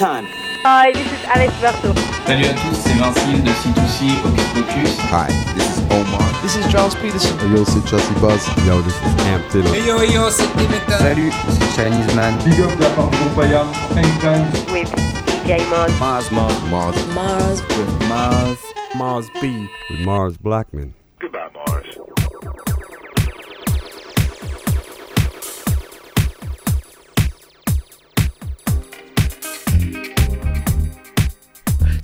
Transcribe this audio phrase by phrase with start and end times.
[0.00, 0.24] time.
[0.64, 1.92] Hi, this is Alex Berto.
[2.24, 4.96] Salut à tous, c'est Vincile de C2C Hocus Pocus.
[5.12, 6.24] Hi, this is Omar.
[6.40, 7.36] This is Charles Peterson.
[7.54, 8.40] Yo, c'est Chelsea Buzz.
[8.66, 9.74] Yo, this is Cam Taylor.
[9.74, 10.96] Hey yo, yo, c'est Dimitra.
[10.96, 12.32] Salut, c'est Chinese Man.
[12.46, 13.66] Big up de la part de Groupaya.
[13.94, 14.46] Anytime.
[14.72, 14.90] With
[15.44, 15.92] DJ Mars.
[16.00, 16.96] Mars, Mars, Mars.
[17.14, 17.62] Mars.
[17.76, 18.58] With Mars.
[18.94, 19.68] Mars B.
[19.90, 20.94] With Mars Blackman.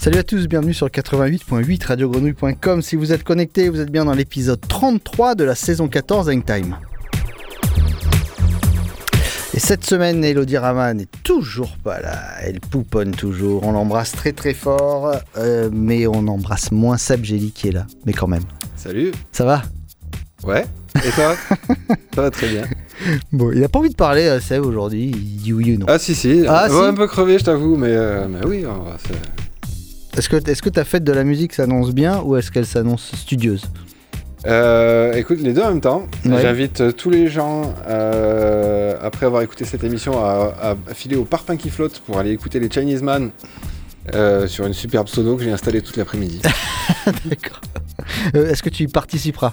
[0.07, 2.81] Salut à tous, bienvenue sur 88.8 radiogrenouille.com.
[2.81, 6.77] Si vous êtes connectés, vous êtes bien dans l'épisode 33 de la saison 14 Hangtime.
[9.53, 12.21] Et cette semaine, Elodie Rama n'est toujours pas là.
[12.41, 13.67] Elle pouponne toujours.
[13.67, 17.89] On l'embrasse très très fort, euh, mais on embrasse moins Seb Gély qui est là.
[18.05, 18.45] Mais quand même.
[18.77, 19.11] Salut.
[19.33, 19.63] Ça va?
[20.45, 20.67] Ouais.
[21.05, 21.35] Et toi?
[22.15, 22.63] Ça va très bien.
[23.33, 25.11] Bon, il a pas envie de parler, euh, Seb, aujourd'hui.
[25.13, 25.87] Il dit oui ou non.
[25.89, 26.45] Ah si si.
[26.47, 26.85] Ah, Ouais, si.
[26.91, 28.65] un peu crevé, je t'avoue, mais, euh, mais oui.
[28.65, 28.99] on va-
[30.17, 33.65] Est-ce que, ta fête de la musique s'annonce bien ou est-ce qu'elle s'annonce studieuse
[34.47, 36.07] Euh, écoute, les deux en même temps.
[36.25, 36.41] Ouais.
[36.41, 40.55] J'invite euh, tous les gens, euh, après avoir écouté cette émission, à,
[40.89, 43.31] à filer au parpaing qui flotte pour aller écouter les Chinese Man
[44.15, 46.41] euh, sur une superbe sono que j'ai installée toute l'après-midi.
[47.27, 47.61] D'accord.
[48.35, 49.53] Est-ce que tu y participeras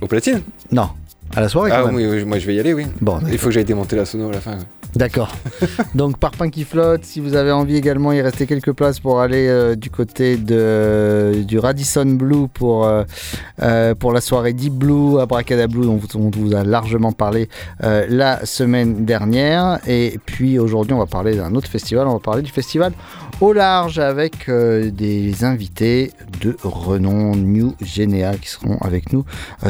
[0.00, 0.40] Au platine?
[0.72, 0.88] Non.
[1.34, 1.94] À la soirée quand Ah même.
[1.96, 2.86] oui, oui, moi je vais y aller, oui.
[3.00, 4.58] Bon, Il faut que j'aille démonter la sono à la fin.
[4.96, 5.36] D'accord.
[5.94, 9.46] Donc Parpaing qui flotte, si vous avez envie également, il restait quelques places pour aller
[9.46, 13.04] euh, du côté du Radisson Blue pour, euh,
[13.62, 17.50] euh, pour la soirée Deep Blue à Bracada Blue dont, on vous a largement parlé
[17.80, 19.80] la semaine dernière.
[19.86, 22.92] Et puis aujourd'hui on va parler d'un autre festival, on va parler du festival
[23.42, 29.26] au large avec des invités de renom New Généa qui seront avec nous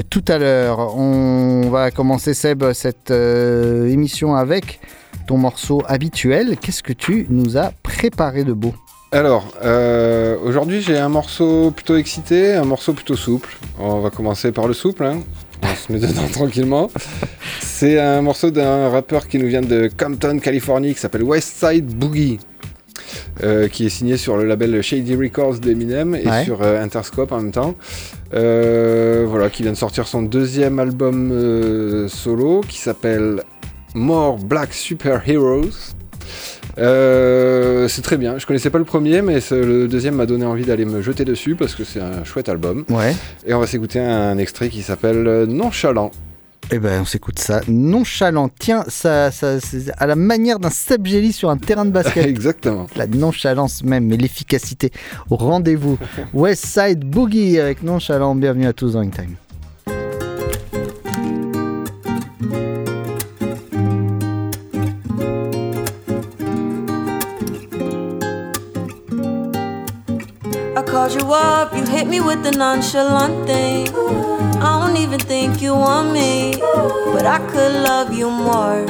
[0.09, 0.97] tout à l'heure.
[0.97, 4.81] On va commencer Seb cette émission avec
[5.27, 6.57] ton morceau habituel.
[6.61, 8.75] Qu'est-ce que tu nous as préparé de beau
[9.13, 13.57] Alors, euh, aujourd'hui j'ai un morceau plutôt excité, un morceau plutôt souple.
[13.79, 15.21] On va commencer par le souple, hein.
[15.63, 16.91] on se met dedans tranquillement.
[17.61, 22.39] C'est un morceau d'un rappeur qui nous vient de Compton, Californie, qui s'appelle Westside Boogie.
[23.45, 26.45] euh, qui est signé sur le label Shady Records d'Eminem et Ouais.
[26.45, 27.75] sur euh, Interscope en même temps.
[28.35, 33.43] Euh, voilà, qui vient de sortir son deuxième album solo qui s'appelle
[33.97, 35.95] More Black Superheroes.
[36.79, 38.39] Euh, c'est très bien.
[38.39, 41.57] Je connaissais pas le premier, mais le deuxième m'a donné envie d'aller me jeter dessus
[41.57, 42.85] parce que c'est un chouette album.
[42.91, 43.17] Ouais.
[43.47, 46.11] Et on va s'écouter un extrait qui s'appelle euh, Nonchalant.
[46.71, 47.63] Eh ben, on s'écoute ça.
[47.69, 48.51] Nonchalant.
[48.59, 49.57] Tiens, ça, ça,
[49.97, 52.27] à la manière d'un Seb Jelly sur un terrain de basket.
[52.27, 52.89] Exactement.
[52.97, 54.91] La nonchalance même, mais l'efficacité
[55.31, 55.99] au rendez-vous.
[56.35, 58.35] West Side Boogie avec Nonchalant.
[58.35, 59.37] Bienvenue à tous dans Time.
[70.97, 73.87] Called you up, you hit me with the nonchalant thing.
[74.65, 76.55] I don't even think you want me,
[77.13, 78.81] but I could love you more.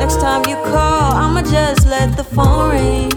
[0.00, 3.12] Next time you call, I'ma just let the phone ring.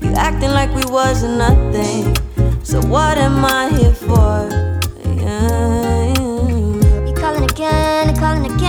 [0.00, 2.16] You acting like we wasn't nothing.
[2.64, 4.48] So what am I here for?
[5.04, 6.14] Yeah.
[7.06, 8.61] You calling again calling again.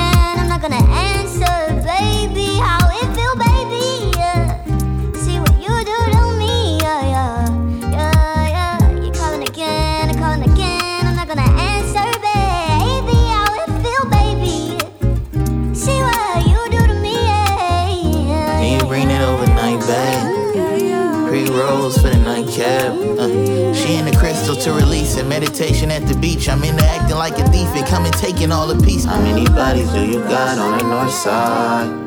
[22.61, 25.25] Uh, she in the crystal to release it.
[25.25, 26.47] Meditation at the beach.
[26.47, 29.05] I'm into acting like a thief and coming taking all the peace.
[29.05, 32.03] How many bodies do you got on the north side?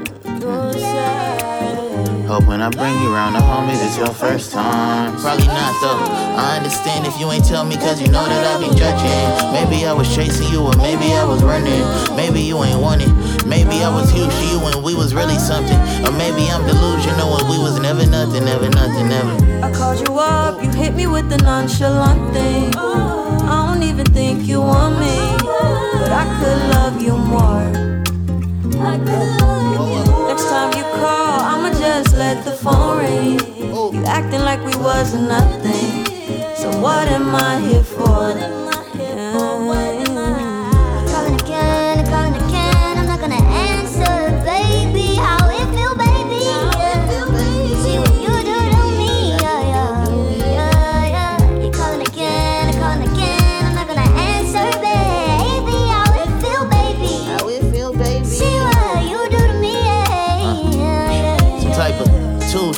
[2.27, 5.17] Hope when I bring you around the homies, it's your first time.
[5.19, 6.03] Probably not though.
[6.37, 9.55] I understand if you ain't tell me, cause you know that I be judging.
[9.55, 11.81] Maybe I was chasing you, or maybe I was running.
[12.15, 13.11] Maybe you ain't want it.
[13.47, 15.79] Maybe I was huge to you when we was really something.
[16.03, 18.86] Or maybe I'm delusional when we was never nothing, never nothing,
[19.97, 22.75] called you up, you hit me with the nonchalant thing.
[22.77, 27.71] I don't even think you want me, but I could love you more.
[30.29, 33.41] Next time you call, I'ma just let the phone ring.
[33.95, 36.05] You acting like we wasn't nothing.
[36.57, 38.76] So what am I here for?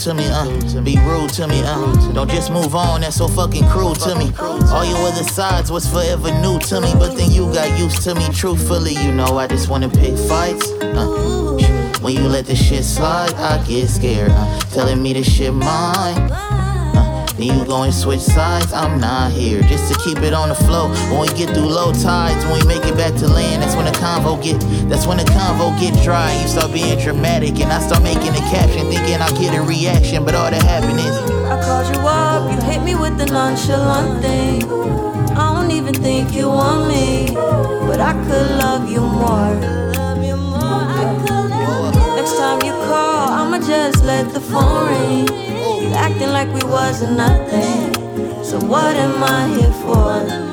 [0.08, 0.80] To me, uh.
[0.80, 2.12] Be rude to me, uh.
[2.12, 4.32] Don't just move on, that's so fucking cruel to me.
[4.38, 8.14] All your other sides was forever new to me, but then you got used to
[8.14, 8.26] me.
[8.32, 10.70] Truthfully, you know I just wanna pick fights.
[10.80, 11.58] Uh.
[12.00, 14.30] When you let this shit slide, I get scared.
[14.32, 14.58] Uh.
[14.72, 16.47] Telling me this shit mine.
[17.38, 20.56] Then you go and switch sides, I'm not here just to keep it on the
[20.56, 20.88] flow.
[21.08, 23.84] When we get through low tides, when we make it back to land, that's when
[23.84, 24.58] the convo get,
[24.88, 26.34] that's when the convo get dry.
[26.42, 30.24] You start being dramatic, and I start making a caption, thinking I'll get a reaction,
[30.24, 31.14] but all that happened is.
[31.46, 34.64] I called you up, you hit me with the nonchalant thing.
[35.38, 37.30] I don't even think you want me,
[37.86, 39.30] but I could love you more.
[39.30, 42.16] I could love you more.
[42.16, 45.47] Next time you call, I'ma just let the phone ring.
[45.94, 47.94] Acting like we wasn't nothing.
[48.44, 50.48] So what am I here for?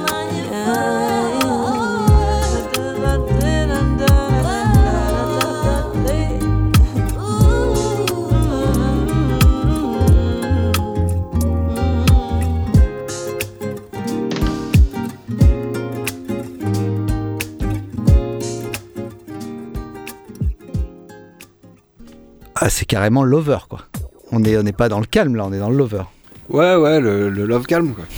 [22.58, 23.82] Ah, c'est carrément l'over, quoi.
[24.32, 26.04] On n'est on est pas dans le calme, là, on est dans le lover.
[26.50, 28.06] Ouais, ouais, le, le love calme, quoi.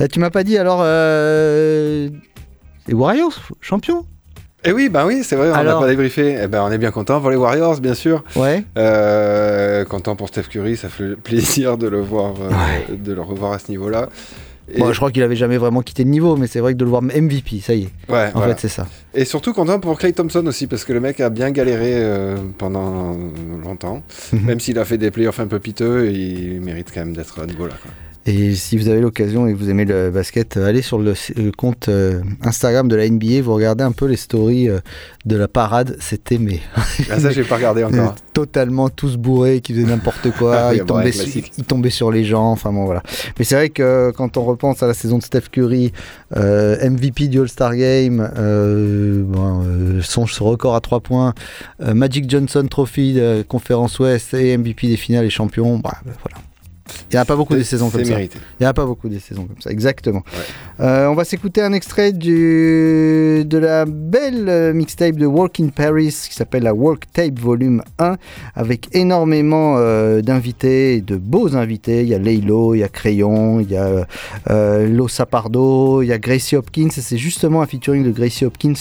[0.00, 2.08] Euh, tu m'as pas dit, alors, euh,
[2.88, 4.06] les Warriors, champions?
[4.64, 6.38] Eh oui, bah oui, c'est vrai, on n'a Alors pas débriefé.
[6.42, 8.24] Eh ben, on est bien content pour les Warriors, bien sûr.
[8.36, 8.64] Ouais.
[8.78, 13.52] Euh, content pour Steph Curry, ça fait plaisir de le voir, euh, de le revoir
[13.52, 14.08] à ce niveau-là.
[14.72, 16.78] Et- Bon, je crois qu'il avait jamais vraiment quitté le niveau, mais c'est vrai que
[16.78, 17.90] de le voir MVP, ça y est.
[18.12, 18.54] Ouais, en voilà.
[18.56, 18.86] fait, c'est ça.
[19.14, 22.36] Et surtout content pour Clay Thompson aussi, parce que le mec a bien galéré euh,
[22.58, 23.16] pendant
[23.64, 24.02] longtemps.
[24.32, 24.40] Mhm.
[24.44, 27.42] Même s'il a fait des playoffs un peu piteux, il mérite quand même d'être à
[27.44, 27.74] ce niveau-là.
[27.80, 27.90] quoi.
[28.28, 31.14] Et si vous avez l'occasion et que vous aimez le basket, euh, allez sur le,
[31.36, 34.80] le compte euh, Instagram de la NBA, vous regardez un peu les stories euh,
[35.26, 35.96] de la parade.
[36.00, 36.58] C'était mais
[37.08, 38.16] Ah, ça, j'ai pas regardé encore.
[38.32, 41.52] totalement tous bourrés, qui faisaient n'importe quoi, Ah ils, tombaient sur, classique.
[41.56, 42.50] ils tombaient sur les gens.
[42.50, 43.04] Enfin bon voilà.
[43.38, 45.92] Mais c'est vrai que quand on repense à la saison de Steph Curry,
[46.36, 48.28] euh, MVP du All-Star Game,
[49.28, 51.32] bon, son record à 3 points,
[51.80, 56.38] Magic Johnson Trophy de conférence Ouest et MVP des finales et champions, bah, bah, voilà.
[57.10, 58.16] Il n'y a pas beaucoup des saisons comme c'est ça.
[58.16, 58.38] mérité.
[58.60, 60.22] Il n'y a pas beaucoup des saisons comme ça, exactement.
[60.80, 65.68] Euh, on va s'écouter un extrait du, de la belle euh, mixtape de Walk in
[65.68, 68.16] Paris qui s'appelle la Walk Tape Volume 1
[68.54, 72.02] avec énormément euh, d'invités, de beaux invités.
[72.02, 74.06] Il y a Laylo, il y a Crayon, il y a
[74.50, 78.74] euh, Lo Sapardo, il y a Gracie Hopkins c'est justement un featuring de Gracie Hopkins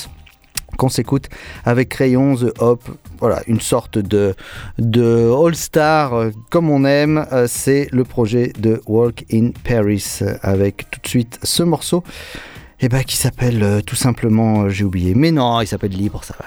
[0.76, 1.30] qu'on s'écoute
[1.64, 2.82] avec Crayon, The Hop,
[3.20, 4.36] voilà, une sorte de,
[4.78, 7.26] de All-Star euh, comme on aime.
[7.32, 12.04] Euh, c'est le projet de Walk in Paris euh, avec tout de suite ce morceau
[12.82, 16.46] eh ben, qui s'appelle tout simplement, j'ai oublié, mais non, il s'appelle Libre, ça va,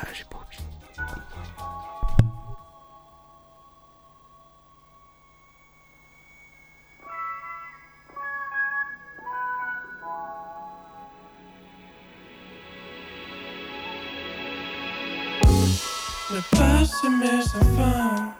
[17.42, 18.34] sans fin.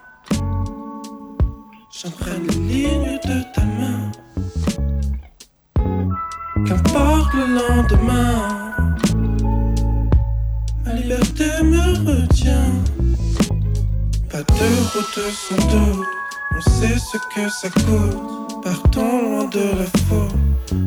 [1.91, 4.13] J'emprunte les lignes de ta main.
[6.67, 8.75] Qu'importe le lendemain,
[10.85, 12.75] ma liberté me retient.
[14.31, 16.07] Pas de route sans doute,
[16.57, 18.63] on sait ce que ça coûte.
[18.63, 20.35] Partons loin de la faute,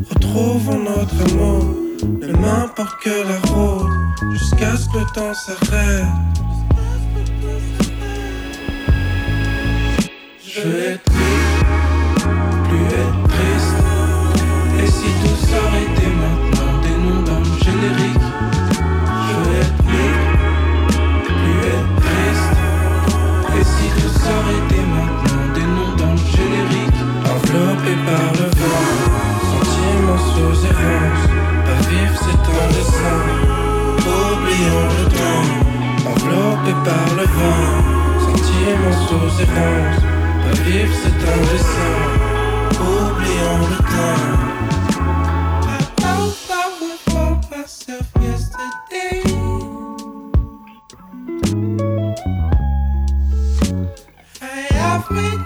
[0.09, 1.65] retrouvons notre amour.
[2.03, 3.89] Ne m'importe que la route,
[4.33, 6.05] jusqu'à ce que le temps s'arrête.
[10.53, 12.27] Je vais être libre,
[12.67, 13.79] plus être triste.
[14.83, 18.27] Et si tout s'arrêtait maintenant, des noms dans le générique.
[19.27, 20.27] Je vais être libre,
[21.23, 22.51] plus être triste.
[23.55, 26.99] Et si tout s'arrêtait maintenant, des noms dans le générique.
[27.31, 28.87] Enveloppé par le vent,
[29.51, 31.25] sentiments sous errance.
[31.65, 33.19] Pas vivre, c'est un dessin.
[33.99, 35.47] Oublions le temps,
[36.11, 37.63] enveloppé par le vent,
[38.19, 40.20] sentiments sous errance.
[40.51, 41.93] Pas vivre c'est un dessin,
[42.81, 44.31] oublions le temps.
[45.63, 46.09] I
[47.49, 49.23] myself yesterday.
[54.41, 54.43] I
[54.73, 55.40] have many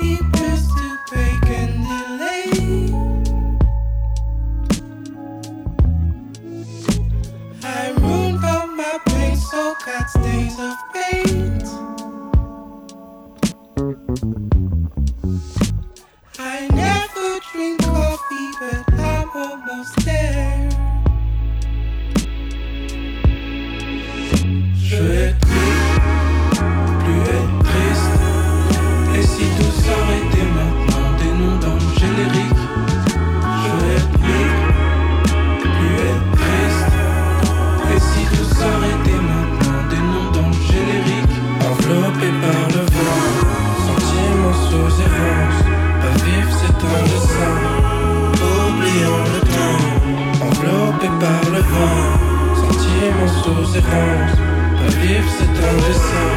[51.72, 54.36] vent, sentiments sous errance.
[54.79, 56.29] Pas vivre c'est un dessin,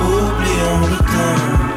[0.00, 1.70] oublions le temps.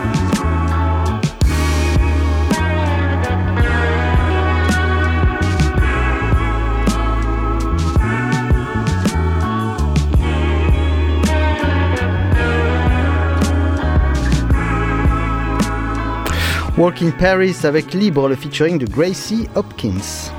[16.75, 20.33] Walking Paris avec Libre, le featuring de Gracie Hopkins.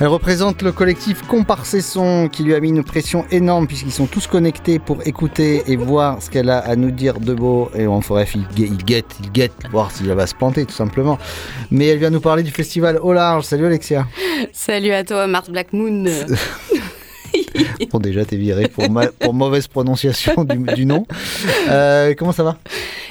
[0.00, 4.28] Elle représente le collectif Comparsesson qui lui a mis une pression énorme puisqu'ils sont tous
[4.28, 7.68] connectés pour écouter et voir ce qu'elle a à nous dire de beau.
[7.74, 10.64] Et en bref, il gue- il guette, il guette, voir si elle va se planter
[10.66, 11.18] tout simplement.
[11.72, 13.42] Mais elle vient nous parler du festival au large.
[13.44, 14.06] Salut Alexia.
[14.52, 16.04] Salut à toi, Mars Black Moon.
[17.92, 21.06] Bon, déjà, t'es viré pour, ma- pour mauvaise prononciation du, du nom.
[21.68, 22.58] Euh, comment ça va?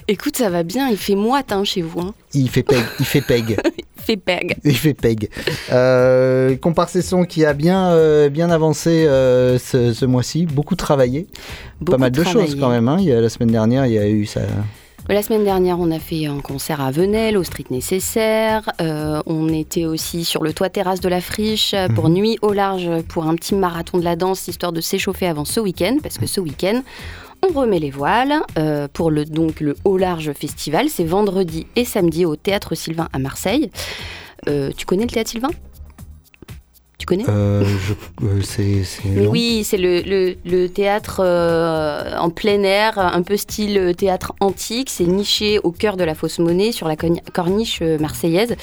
[0.08, 2.00] Écoute, ça va bien, il fait moite hein, chez vous.
[2.00, 2.14] hein.
[2.34, 2.80] Il fait peg.
[3.00, 3.58] Il fait peg.
[4.00, 4.56] Il fait peg.
[4.64, 5.30] Il fait peg.
[5.70, 11.28] Euh, Comparsesson qui a bien, euh, bien avancé euh, ce, ce mois-ci, beaucoup travaillé.
[11.82, 12.48] Beaucoup Pas mal de travaillé.
[12.48, 12.88] choses quand même.
[12.88, 12.96] hein.
[13.00, 14.42] Il y a, la semaine dernière, il y a eu ça.
[15.10, 18.70] La semaine dernière, on a fait un concert à Venelle, au Street Nécessaire.
[18.82, 22.14] Euh, on était aussi sur le toit terrasse de la Friche euh, pour Mhm.
[22.16, 25.62] Nuit au large, pour un petit marathon de la danse, histoire de s'échauffer avant ce
[25.62, 26.82] week-end, parce que ce week-end,
[27.48, 30.90] on remet les voiles euh, pour le, donc, le Au large festival.
[30.90, 33.72] C'est vendredi et samedi au Théâtre Sylvain à Marseille.
[34.50, 35.52] Euh, tu connais le Théâtre Sylvain?
[36.98, 37.64] Tu connais Euh,
[38.24, 38.82] euh, c'est.
[39.28, 44.90] oui, c'est le, le- le théâtre euh, en plein air, un peu style théâtre antique.
[44.90, 46.96] C'est niché au cœur de la fausse monnaie, sur la
[47.34, 48.56] corniche marseillaise.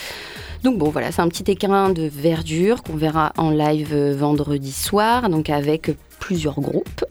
[0.64, 5.29] Donc bon, voilà, c'est un petit écrin de verdure qu'on verra en live vendredi soir,
[5.29, 7.05] donc avec plusieurs groupes.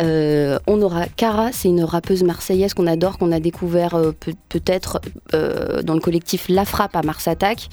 [0.00, 4.32] Euh, on aura Cara, c'est une rappeuse marseillaise qu'on adore, qu'on a découvert euh, peut-
[4.48, 5.00] peut-être
[5.34, 7.68] euh, dans le collectif La Frappe à Mars Attack.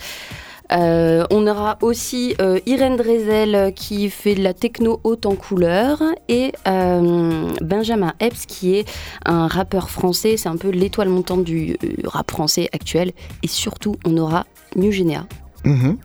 [0.71, 5.35] Euh, on aura aussi euh, Irène Drezel euh, qui fait de la techno haute en
[5.35, 8.87] couleur et euh, Benjamin Epps qui est
[9.25, 13.13] un rappeur français, c'est un peu l'étoile montante du rap français actuel.
[13.41, 14.45] Et surtout, on aura
[14.75, 15.25] New Genea.
[15.65, 15.97] Mhm.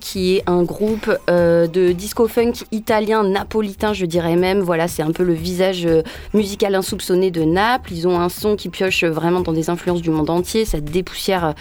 [0.00, 4.60] Qui est un groupe euh, de disco funk italien, napolitain, je dirais même.
[4.60, 5.88] Voilà, c'est un peu le visage
[6.32, 7.92] musical insoupçonné de Naples.
[7.92, 10.64] Ils ont un son qui pioche vraiment dans des influences du monde entier.
[10.64, 11.54] Ça dépoussière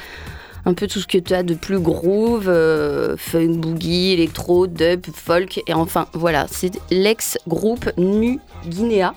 [0.65, 5.05] un peu tout ce que tu as de plus groove, euh, funk, boogie, électro, dub,
[5.13, 5.61] folk.
[5.67, 9.13] Et enfin, voilà, c'est l'ex-groupe Nu Guinea.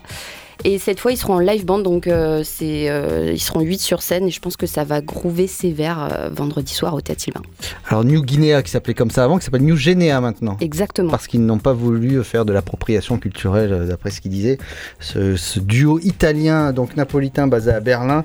[0.64, 3.78] Et cette fois, ils seront en live band, donc euh, c'est, euh, ils seront 8
[3.78, 4.26] sur scène.
[4.26, 7.42] Et je pense que ça va groover sévère euh, vendredi soir au Théâtre Sylvain.
[7.88, 10.56] Alors, New Guinea, qui s'appelait comme ça avant, qui s'appelle New Guinea maintenant.
[10.60, 11.10] Exactement.
[11.10, 14.58] Parce qu'ils n'ont pas voulu faire de l'appropriation culturelle, d'après ce qu'ils disaient.
[14.98, 18.24] Ce, ce duo italien, donc napolitain, basé à Berlin,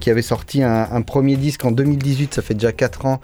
[0.00, 3.20] qui avait sorti un, un premier disque en 2018, ça fait déjà 4 ans,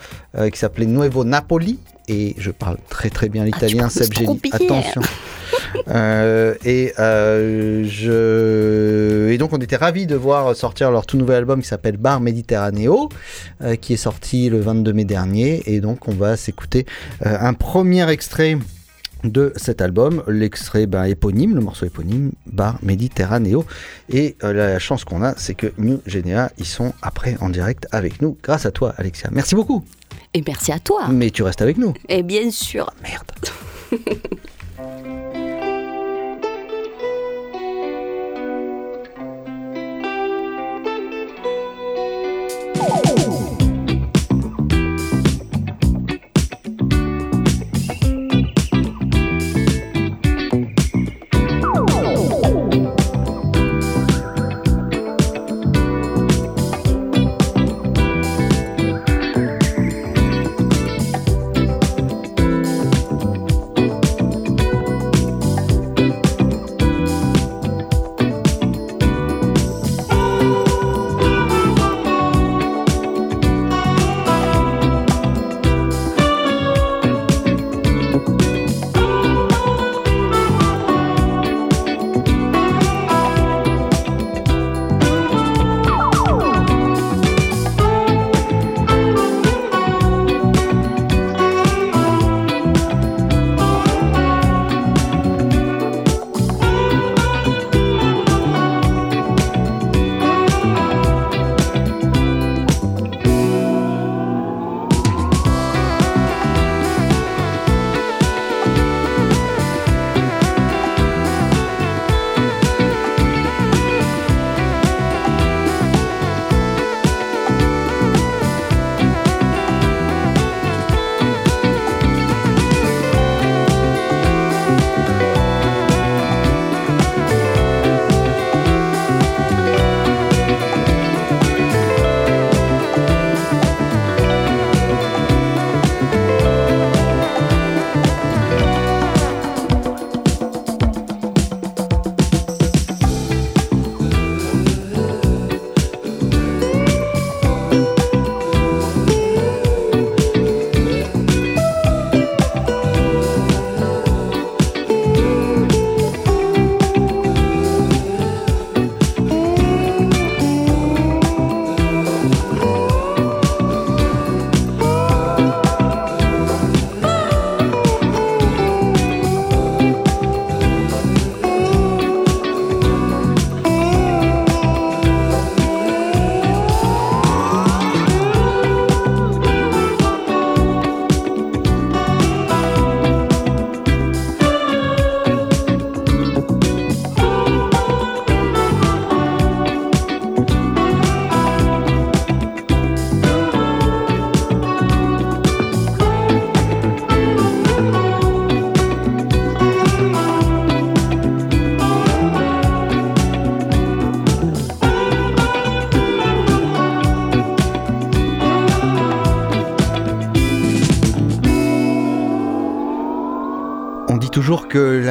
[0.53, 1.79] qui s'appelait Nuevo Napoli.
[2.11, 4.37] Et je parle très très bien l'italien, prononces Seb bien.
[4.53, 5.01] Attention.
[5.89, 9.31] Euh, et, euh, je...
[9.31, 12.21] et donc on était ravis de voir sortir leur tout nouvel album qui s'appelle Bar
[12.21, 13.09] Mediterraneo,
[13.63, 15.63] euh, qui est sorti le 22 mai dernier.
[15.67, 16.87] Et donc on va s'écouter
[17.25, 18.59] un premier extrait
[19.25, 23.65] de cet album, l'extrait ben, éponyme, le morceau éponyme, Bar Mediterraneo.
[24.09, 27.87] Et euh, la chance qu'on a, c'est que New Genea, ils sont après en direct
[27.93, 29.31] avec nous, grâce à toi Alexia.
[29.33, 29.85] Merci beaucoup.
[30.33, 31.09] Et merci à toi.
[31.09, 31.95] Mais tu restes avec nous.
[32.09, 32.91] Et bien sûr.
[33.03, 33.31] Merde.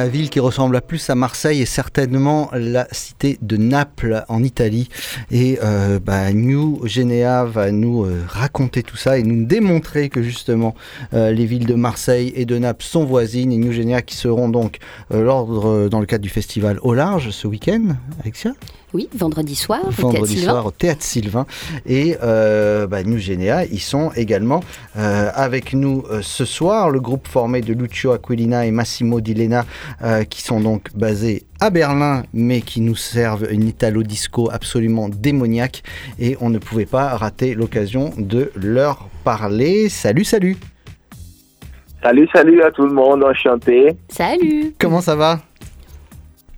[0.00, 4.88] la ville qui ressemble plus à Marseille est certainement la cité de Naples en Italie.
[5.30, 10.22] Et euh, bah, New Genea va nous euh, raconter tout ça et nous démontrer que
[10.22, 10.74] justement
[11.12, 13.52] euh, les villes de Marseille et de Naples sont voisines.
[13.52, 14.78] Et New Genea qui seront donc
[15.10, 18.54] l'ordre dans le cadre du festival au large ce week-end, Alexia?
[18.92, 20.68] Oui, vendredi soir, au vendredi Théâtre soir Sylvain.
[20.68, 21.46] au Théâtre Sylvain.
[21.86, 24.60] Et euh, bah, New Genea, ils sont également
[24.96, 29.34] euh, avec nous euh, ce soir, le groupe formé de Lucio Aquilina et Massimo Di
[29.34, 29.64] Lena,
[30.02, 35.82] euh, qui sont donc basés à Berlin, mais qui nous servent une italo-disco absolument démoniaque.
[36.18, 39.88] Et on ne pouvait pas rater l'occasion de leur parler.
[39.88, 40.56] Salut, salut
[42.02, 43.94] Salut, salut à tout le monde, enchanté.
[44.08, 45.40] Salut Comment ça va?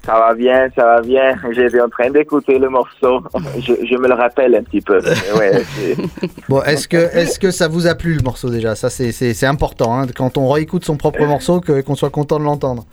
[0.04, 1.36] Ça va bien, ça va bien.
[1.52, 3.22] J'étais en train d'écouter le morceau.
[3.60, 4.98] Je, je me le rappelle un petit peu.
[5.38, 5.62] Ouais,
[6.48, 8.74] Bon, est-ce que, est que ça vous a plu le morceau déjà?
[8.74, 12.84] Ça, c'est- important, hein, quand on réécoute son propre morceau, qu'on soit content de l'entendre.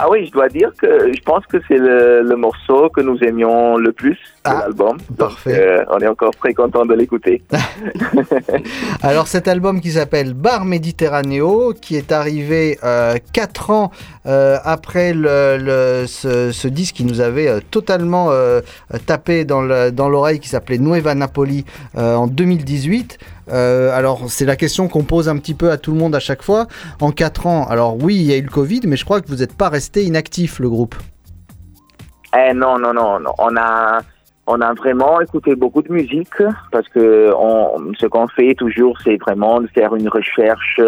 [0.00, 3.18] Ah oui, je dois dire que je pense que c'est le, le morceau que nous
[3.24, 4.16] aimions le plus
[4.54, 4.98] l'album.
[5.10, 7.42] Donc, euh, on est encore très content de l'écouter.
[9.02, 12.78] Alors cet album qui s'appelle Bar Méditerranéo, qui est arrivé
[13.32, 13.90] 4 ans
[14.26, 18.60] euh, après le, le- ce, ce disque qui nous avait euh, totalement euh,
[19.06, 21.64] tapé dans le- dans l'oreille, qui s'appelait Nueva Napoli
[21.96, 23.18] euh, en 2018.
[23.50, 26.20] Euh, alors c'est la question qu'on pose un petit peu à tout le monde à
[26.20, 26.66] chaque fois.
[27.00, 29.28] En 4 ans, alors oui, il y a eu le Covid, mais je crois que
[29.28, 30.94] vous n'êtes pas resté inactif, le groupe.
[32.36, 33.32] Eh non, non, non, non.
[33.38, 34.00] On a,
[34.48, 39.16] on a vraiment écouté beaucoup de musique parce que on, ce qu'on fait toujours, c'est
[39.16, 40.80] vraiment de faire une recherche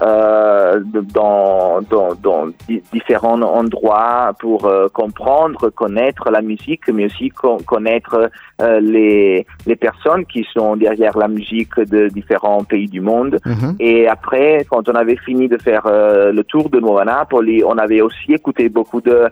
[0.00, 7.30] euh, dans, dans, dans di- différents endroits pour euh, comprendre, connaître la musique, mais aussi
[7.30, 8.30] con- connaître
[8.62, 13.38] euh, les, les personnes qui sont derrière la musique de différents pays du monde.
[13.80, 17.76] Et après, quand on avait fini de faire euh, le tour de Nuova Napoli, on
[17.78, 19.28] avait aussi écouté beaucoup de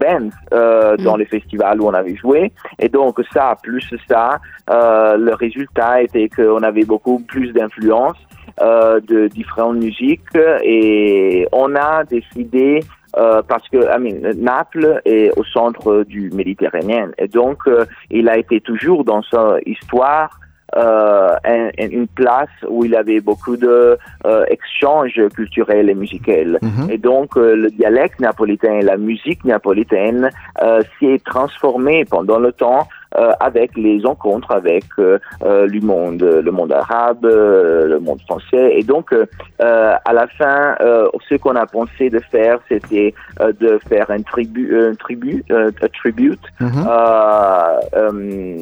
[0.00, 2.52] bands euh, dans les festivals où on avait joué.
[2.78, 4.38] Et donc ça, plus ça,
[4.70, 8.16] euh, le résultat était qu'on avait beaucoup plus d'influence
[8.58, 12.80] de différentes musiques et on a décidé
[13.16, 18.28] euh, parce que I mean, Naples est au centre du Méditerranée et donc euh, il
[18.28, 20.38] a été toujours dans sa histoire
[20.76, 26.30] euh, un- un- une place où il avait beaucoup de euh, échanges culturels et musicaux.
[26.88, 30.30] Et donc euh, le dialecte napolitain la musique napolitaine
[30.62, 32.86] euh, s'est transformé pendant le temps euh,
[33.40, 38.72] avec les rencontres avec euh, euh, le monde, le monde arabe, euh, le monde français.
[38.78, 39.26] Et donc, euh,
[39.62, 44.10] euh, à la fin, euh, ce qu'on a pensé de faire, c'était euh, de faire
[44.10, 46.40] un tribu, un tribu, euh, un tribute,
[46.86, 48.58] euh, euh,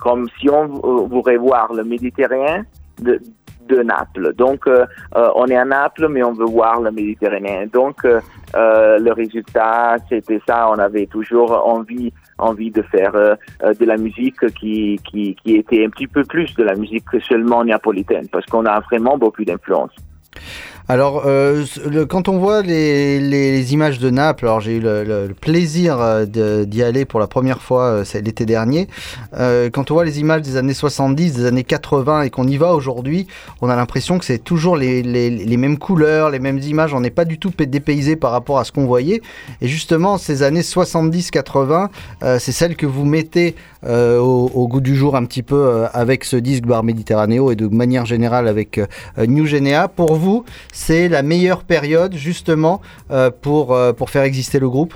[0.00, 2.64] comme si on vou- voudrait voir le Méditerranéen
[3.00, 3.20] de,
[3.68, 4.32] de Naples.
[4.34, 7.66] Donc, euh, euh, on est à Naples, mais on veut voir le Méditerranéen.
[7.72, 8.20] Donc, euh,
[8.54, 10.68] euh, le résultat, c'était ça.
[10.70, 15.84] On avait toujours envie, envie de faire euh, de la musique qui, qui, qui était
[15.84, 19.44] un petit peu plus de la musique que seulement napolitaine, parce qu'on a vraiment beaucoup
[19.44, 19.92] d'influence.
[20.88, 21.64] Alors, euh,
[22.08, 27.04] quand on voit les, images de Naples, alors j'ai eu le, plaisir euh, d'y aller
[27.04, 28.88] pour la première fois euh, l'été dernier.
[29.32, 32.72] Quand on voit les images des années 70, des années 80 et qu'on y va
[32.72, 33.26] aujourd'hui,
[33.60, 36.94] on a l'impression que c'est toujours les, mêmes couleurs, les mêmes images.
[36.94, 39.22] On n'est pas du tout dépaysé par rapport à ce qu'on voyait.
[39.60, 41.88] Et justement, ces années 70-80,
[42.22, 43.56] euh, c'est celles que vous mettez
[43.88, 47.68] au, au goût du jour un petit peu avec ce disque Bar Méditerranéo et de
[47.68, 48.80] manière générale avec
[49.16, 49.86] New Genea.
[49.86, 50.44] Pour vous,
[50.76, 54.92] c'est la meilleure période justement euh, pour, euh, pour faire exister le groupe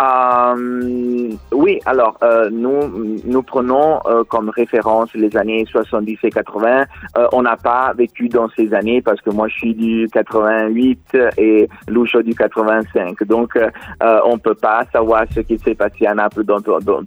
[0.00, 6.84] Euh, oui, alors euh, nous nous prenons euh, comme référence les années 70 et 80.
[7.18, 11.18] Euh, on n'a pas vécu dans ces années parce que moi je suis du 88
[11.36, 13.22] et Lucho du 85.
[13.24, 13.68] Donc euh,
[14.02, 16.44] euh, on peut pas savoir ce qui s'est passé à Naples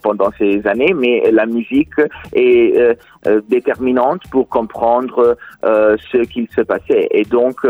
[0.01, 1.99] pendant ces années, mais la musique
[2.33, 2.97] est
[3.47, 7.07] déterminante pour comprendre ce qu'il se passait.
[7.11, 7.65] Et donc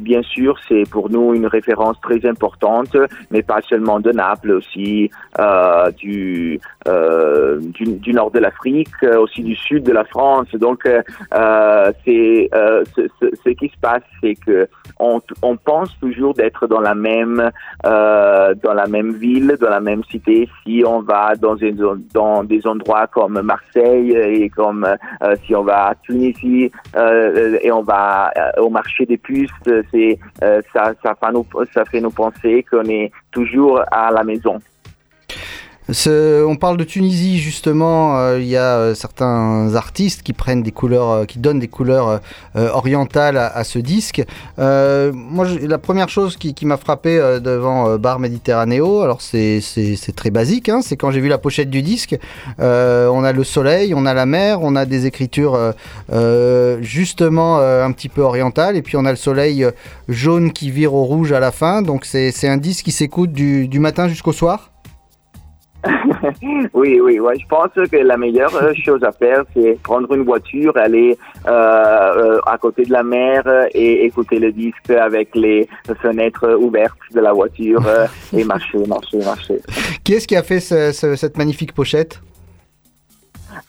[0.00, 2.96] bien sûr c'est pour nous une référence très importante,
[3.30, 9.18] mais pas seulement de Naples aussi euh, du, euh, du du nord de l'Afrique, euh,
[9.20, 10.48] aussi du sud de la France.
[10.54, 11.02] Donc euh,
[11.34, 13.02] euh, c'est euh, ce,
[13.44, 17.50] ce- qui se passe, c'est que on, on pense toujours d'être dans la même
[17.84, 20.48] dans la même ville, dans la même cité.
[20.64, 24.86] Si on va dans, une dans des endroits comme Marseille et comme
[25.44, 26.70] si on va à Tunisie
[27.62, 29.50] et on va au marché des puces,
[29.92, 30.18] c'est
[30.72, 34.60] ça ça fait nous ça fait nous penser qu'on est toujours à la maison.
[35.88, 38.18] On parle de Tunisie justement.
[38.18, 41.68] euh, Il y a euh, certains artistes qui prennent des couleurs, euh, qui donnent des
[41.68, 42.20] couleurs
[42.54, 44.22] orientales à, ce disque.
[44.58, 49.60] Moi, la première chose qui, m'a frappé devant Bar Méditerranéo, alors c'est
[50.16, 52.16] très basique, hein, c'est quand j'ai vu la pochette du disque.
[52.58, 55.58] on a le soleil, on a la mer, on a des écritures
[56.80, 59.66] justement un petit peu orientales, et puis on a le soleil
[60.08, 61.82] jaune qui vire au rouge à la fin.
[61.82, 64.73] Donc c'est un disque qui s'écoute du matin jusqu'au soir.
[66.74, 67.38] Oui, oui, ouais.
[67.38, 71.16] Je pense que la meilleure euh, chose à faire, c'est prendre une voiture, aller
[71.46, 75.68] euh, euh, à côté de la mer euh, et écouter le disque avec les
[76.02, 77.82] fenêtres ouvertes de la voiture
[78.36, 79.58] et marcher, marcher, marcher.
[80.02, 82.20] Qui est-ce qui a fait ce- ce- cette magnifique pochette?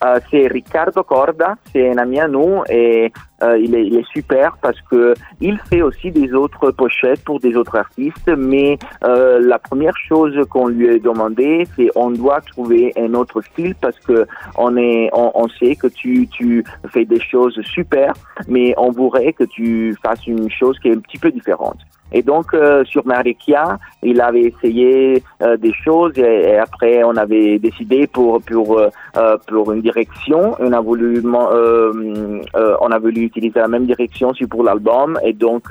[0.03, 3.11] Euh, c'est Riccardo Corda, c'est un ami à nous et
[3.43, 7.39] euh, il, est, il est super parce que il fait aussi des autres pochettes pour
[7.39, 12.41] des autres artistes, mais euh, la première chose qu'on lui a demandé, c'est on doit
[12.41, 14.25] trouver un autre style parce que
[14.57, 18.13] on est, on, on sait que tu, tu fais des choses super,
[18.47, 21.79] mais on voudrait que tu fasses une chose qui est un petit peu différente.
[22.15, 27.59] Et donc euh, sur Marikia, il avait essayé euh, des choses et, après on avait
[27.59, 30.55] décidé pour pour euh, euh, pour une direction.
[30.59, 35.19] On a voulu euh, euh, on a voulu utiliser la même direction aussi pour l'album
[35.25, 35.65] et donc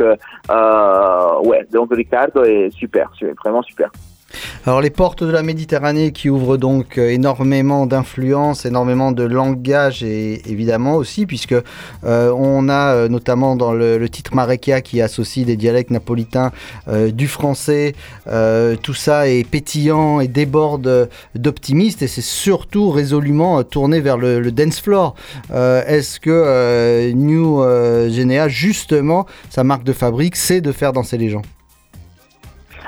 [1.48, 3.90] ouais donc Ricardo est super, c'est vraiment super.
[4.66, 10.02] Alors les portes de la Méditerranée qui ouvrent donc euh, énormément d'influences, énormément de langage
[10.02, 15.44] et évidemment aussi puisque euh, on a euh, notamment dans le, titre Marekia qui associe
[15.46, 16.52] des dialectes napolitains
[17.12, 17.94] du français,
[18.82, 24.52] tout ça est pétillant et déborde d'optimisme et c'est surtout résolument tourné vers le, le
[24.52, 25.14] dance floor.
[25.52, 27.62] Est-ce que New
[28.10, 31.42] Genea justement sa marque de fabrique c'est de faire danser les gens?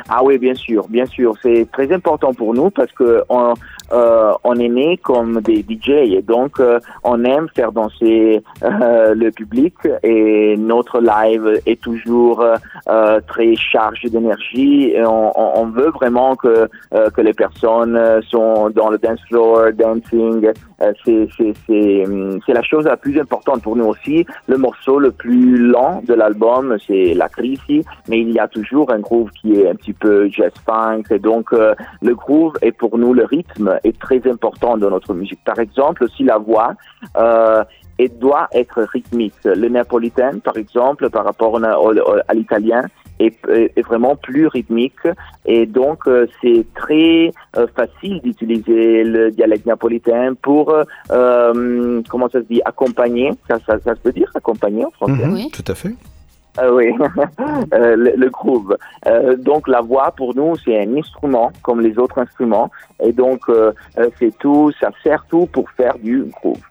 [0.09, 1.35] Ah oui, bien sûr, bien sûr.
[1.43, 3.55] C'est très important pour nous parce que on,
[3.93, 9.15] euh, on est né comme des DJ et donc euh, on aime faire danser euh,
[9.15, 12.45] le public et notre live est toujours
[12.89, 18.21] euh, très chargé d'énergie et on, on, veut vraiment que euh, que les personnes euh,
[18.23, 20.53] sont dans le dance floor, dancing.
[20.79, 24.27] Hum, c'est la chose la plus importante pour nous aussi.
[24.47, 27.61] Le morceau le plus lent de l'album, c'est la crise,
[28.09, 31.19] mais il y a toujours un groove qui est un petit peu jazz funk et
[31.19, 35.43] donc le groove est pour nous le rythme est très important dans notre musique.
[35.45, 36.75] Par exemple, aussi la voix.
[37.17, 37.65] Euh,
[37.99, 39.33] et doit être rythmique.
[39.45, 42.83] Le napolitain, par exemple, par rapport à l'italien,
[43.19, 45.09] est, est vraiment plus rythmique
[45.47, 50.75] et donc euh, c'est très euh, facile d'utiliser le dialecte napolitain pour
[51.11, 55.27] euh, comment ça se dit accompagner ça, ça, ça se peut dire accompagner en français?
[55.27, 55.95] Mhm, Tout à fait.
[56.57, 56.93] Ah oui,
[57.75, 58.77] Euh, le, le groove.
[59.07, 62.71] Euh, donc la voix pour nous c'est un instrument comme les autres instruments
[63.03, 63.73] et donc euh,
[64.19, 66.63] c'est tout, ça sert tout pour faire du groove.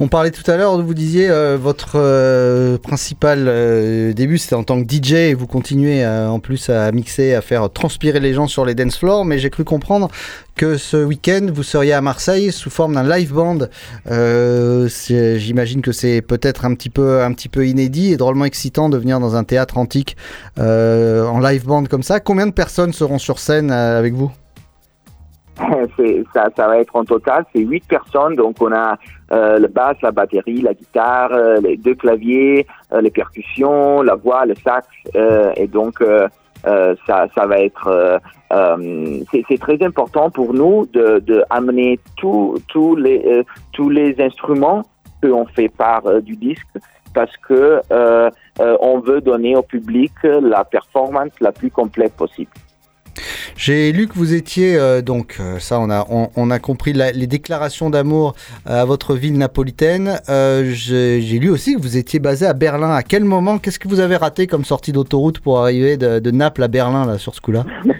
[0.00, 4.62] On parlait tout à l'heure, vous disiez euh, votre euh, principal euh, début c'était en
[4.62, 8.46] tant que DJ et vous continuez en plus à mixer, à faire transpirer les gens
[8.46, 10.08] sur les dance floors, mais j'ai cru comprendre
[10.54, 13.58] que ce week-end vous seriez à Marseille sous forme d'un live band.
[14.06, 18.98] J'imagine que c'est peut-être un petit peu un petit peu inédit et drôlement excitant de
[18.98, 20.16] venir dans un théâtre antique
[20.58, 22.20] en live band comme ça.
[22.20, 24.30] Combien de personnes seront sur scène avec vous?
[26.34, 28.36] ça, ça va être en total, c'est huit personnes.
[28.36, 28.96] Donc on a
[29.32, 34.14] euh, le basse, la batterie, la guitare, euh, les deux claviers, euh, les percussions, la
[34.14, 34.86] voix, le sax.
[35.16, 36.28] euh, et donc euh,
[37.06, 38.20] ça, ça va être.
[39.30, 44.82] c'est très important pour nous de, de amener tous tous les tous les instruments
[45.22, 46.66] qu'on fait part du disque
[47.14, 47.80] parce que
[48.58, 52.50] on veut donner au public la performance la plus complète possible.
[53.56, 56.92] J'ai lu que vous étiez, euh, donc euh, ça on a, on, on a compris
[56.92, 58.34] la- les déclarations d'amour
[58.68, 60.20] euh, à votre ville napolitaine.
[60.28, 62.90] Euh, J'ai lu aussi que vous étiez basé à Berlin.
[62.94, 66.30] À quel moment, qu'est-ce que vous avez raté comme sortie d'autoroute pour arriver de, de
[66.30, 67.64] Naples à Berlin là, sur ce coup-là?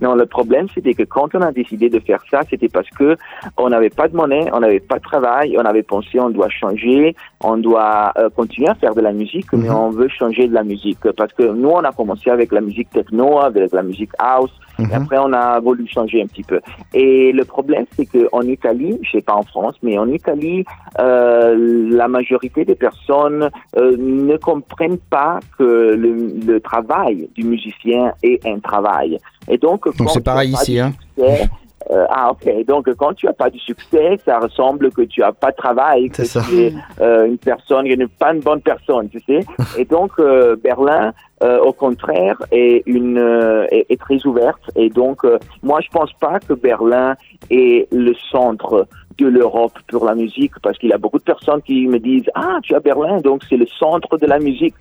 [0.00, 3.16] Non, le problème, c'était que quand on a décidé de faire ça, c'était parce que
[3.56, 6.48] on n'avait pas de monnaie, on n'avait pas de travail, on avait pensé on doit
[6.48, 10.54] changer, on doit euh, continuer à faire de la musique, mais on veut changer de
[10.54, 14.12] la musique parce que nous, on a commencé avec la musique techno, avec la musique
[14.18, 16.60] house, et après on a voulu changer un petit peu.
[16.92, 20.64] Et le problème, c'est qu'en Italie, je sais pas en France, mais en Italie,
[20.98, 28.12] euh, la majorité des personnes euh, ne comprennent pas que le, le travail du musicien
[28.22, 29.18] est un travail.
[29.48, 30.92] Et donc, Donc c'est pareil ici, hein.
[31.16, 31.48] succès,
[31.90, 35.32] euh, ah ok, donc quand tu as pas du succès, ça ressemble que tu as
[35.32, 36.40] pas de travail, que ça.
[36.48, 39.40] tu es euh, une personne, n'est pas une bonne personne, tu sais.
[39.78, 44.62] Et donc euh, Berlin, euh, au contraire, est une euh, est, est très ouverte.
[44.76, 47.16] Et donc euh, moi je pense pas que Berlin
[47.50, 48.86] est le centre
[49.18, 52.30] de l'Europe pour la musique, parce qu'il y a beaucoup de personnes qui me disent
[52.34, 54.74] ah tu as Berlin, donc c'est le centre de la musique.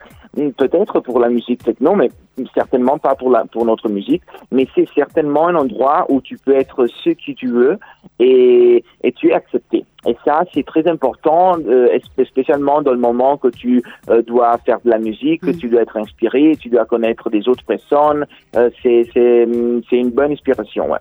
[0.58, 2.10] Peut-être pour la musique techno, mais
[2.56, 4.24] certainement pas pour la pour notre musique.
[4.52, 7.78] Mais c'est certainement un endroit où tu peux être ce qui tu veux
[8.20, 9.86] et, et tu es accepté.
[10.06, 14.80] Et ça, c'est très important, euh, spécialement dans le moment que tu euh, dois faire
[14.84, 18.26] de la musique, que tu dois être inspiré, tu dois connaître des autres personnes.
[18.56, 19.48] Euh, c'est c'est
[19.90, 20.92] c'est une bonne inspiration.
[20.92, 21.00] Ouais.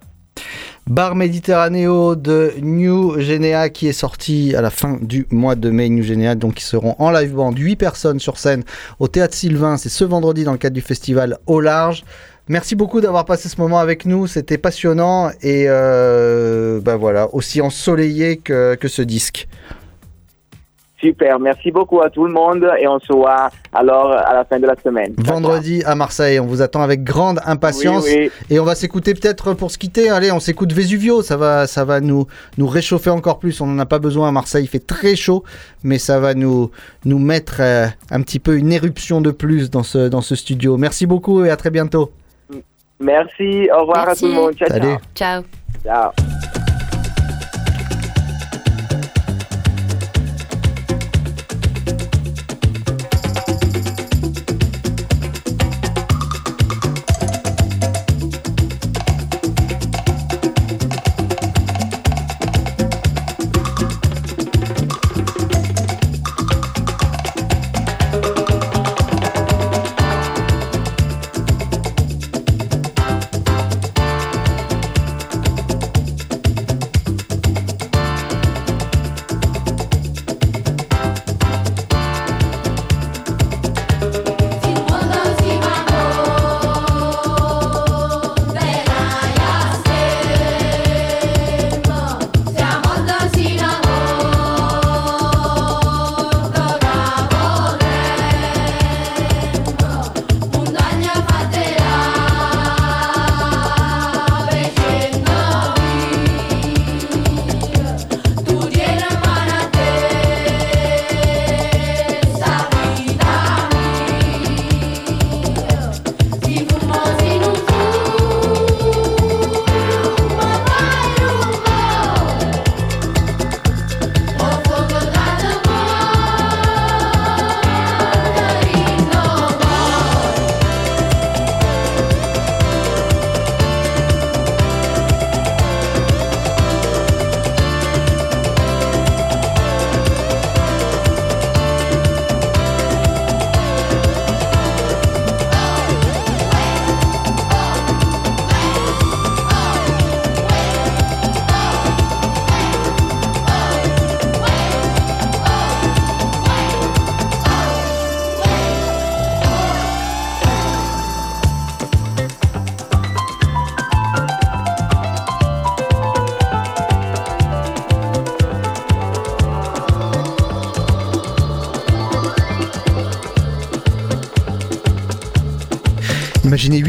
[0.89, 5.89] Bar Méditerranéo de New Genea qui est sorti à la fin du mois de mai.
[5.89, 8.65] New Genea, donc ils seront en live band, 8 personnes sur scène
[8.99, 9.77] au Théâtre Sylvain.
[9.77, 12.05] C'est ce vendredi dans le cadre du festival Au Large.
[12.49, 17.61] Merci beaucoup d'avoir passé ce moment avec nous, c'était passionnant et euh, bah voilà, aussi
[17.61, 19.47] ensoleillé que ce disque.
[21.03, 24.61] Super, merci beaucoup à tout le monde et on se voit alors à la fin
[24.61, 25.13] de la semaine.
[25.19, 28.31] Vendredi à Marseille, on vous attend avec grande impatience Oui, oui.
[28.51, 30.11] et on va s'écouter peut-être pour se quitter.
[30.11, 33.61] Allez, on s'écoute Vesuvio, ça va, ça va nous, nous réchauffer encore plus.
[33.61, 35.43] On n'en a pas besoin à Marseille, il fait très chaud,
[35.83, 36.71] mais ça va nous,
[37.05, 40.77] nous mettre euh, un petit peu une éruption de plus dans ce, dans ce studio.
[40.77, 42.13] Merci beaucoup et à très bientôt.
[43.01, 44.25] Merci, au revoir Merci.
[44.25, 44.55] à tout le monde.
[44.55, 44.97] Ciao, Salut.
[45.17, 45.43] Ciao.
[45.85, 46.13] ciao.
[46.13, 46.62] Ciao.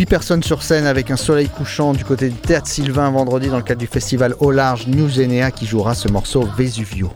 [0.03, 3.55] 8 personnes sur scène avec un soleil couchant du côté du théâtre Sylvain vendredi dans
[3.55, 7.09] le cadre du festival Au Large New Genea qui jouera ce morceau Vesuvio.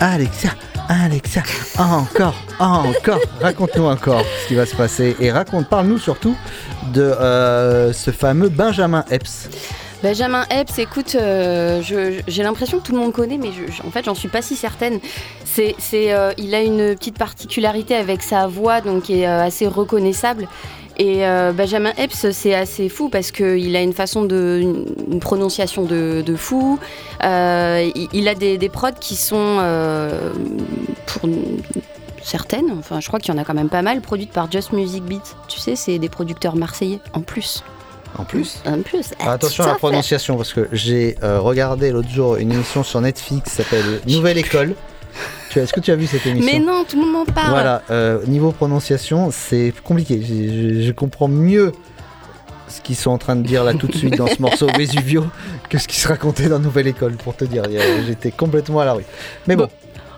[0.00, 0.48] Alexa,
[0.88, 1.42] Alexa,
[1.78, 6.34] encore, encore, raconte-nous encore ce qui va se passer et raconte, parle-nous surtout
[6.94, 9.48] de euh, ce fameux Benjamin Epps.
[10.02, 11.82] Benjamin Epps, écoute, euh,
[12.26, 14.40] j'ai l'impression que tout le monde connaît, mais je- je- en fait, j'en suis pas
[14.40, 14.98] si certaine.
[15.52, 19.42] C'est, c'est, euh, il a une petite particularité avec sa voix, donc qui est euh,
[19.42, 20.46] assez reconnaissable.
[20.96, 25.18] Et euh, Benjamin Epps, c'est assez fou parce qu'il a une façon de, une, une
[25.18, 26.78] prononciation de, de fou.
[27.24, 30.30] Euh, il, il a des, des prods qui sont euh,
[31.06, 31.28] pour
[32.22, 34.72] certaines, enfin, je crois qu'il y en a quand même pas mal, produites par Just
[34.72, 35.36] Music Beat.
[35.48, 37.64] Tu sais, c'est des producteurs marseillais en plus.
[38.18, 39.14] En plus En plus.
[39.20, 43.50] Ah, Attention à la prononciation parce que j'ai regardé l'autre jour une émission sur Netflix
[43.50, 44.74] qui s'appelle Nouvelle École.
[45.56, 47.50] Est-ce que tu as vu cette émission Mais non, tout le monde en parle.
[47.50, 50.20] Voilà, euh, niveau prononciation, c'est compliqué.
[50.22, 51.72] Je, je- je comprends mieux
[52.68, 55.24] ce qu'ils sont en train de dire là tout de suite dans ce morceau Vesuvio
[55.68, 57.64] que ce qui se racontait dans Nouvelle École, pour te dire.
[58.06, 59.04] J'étais complètement à la rue.
[59.48, 59.68] Mais bon,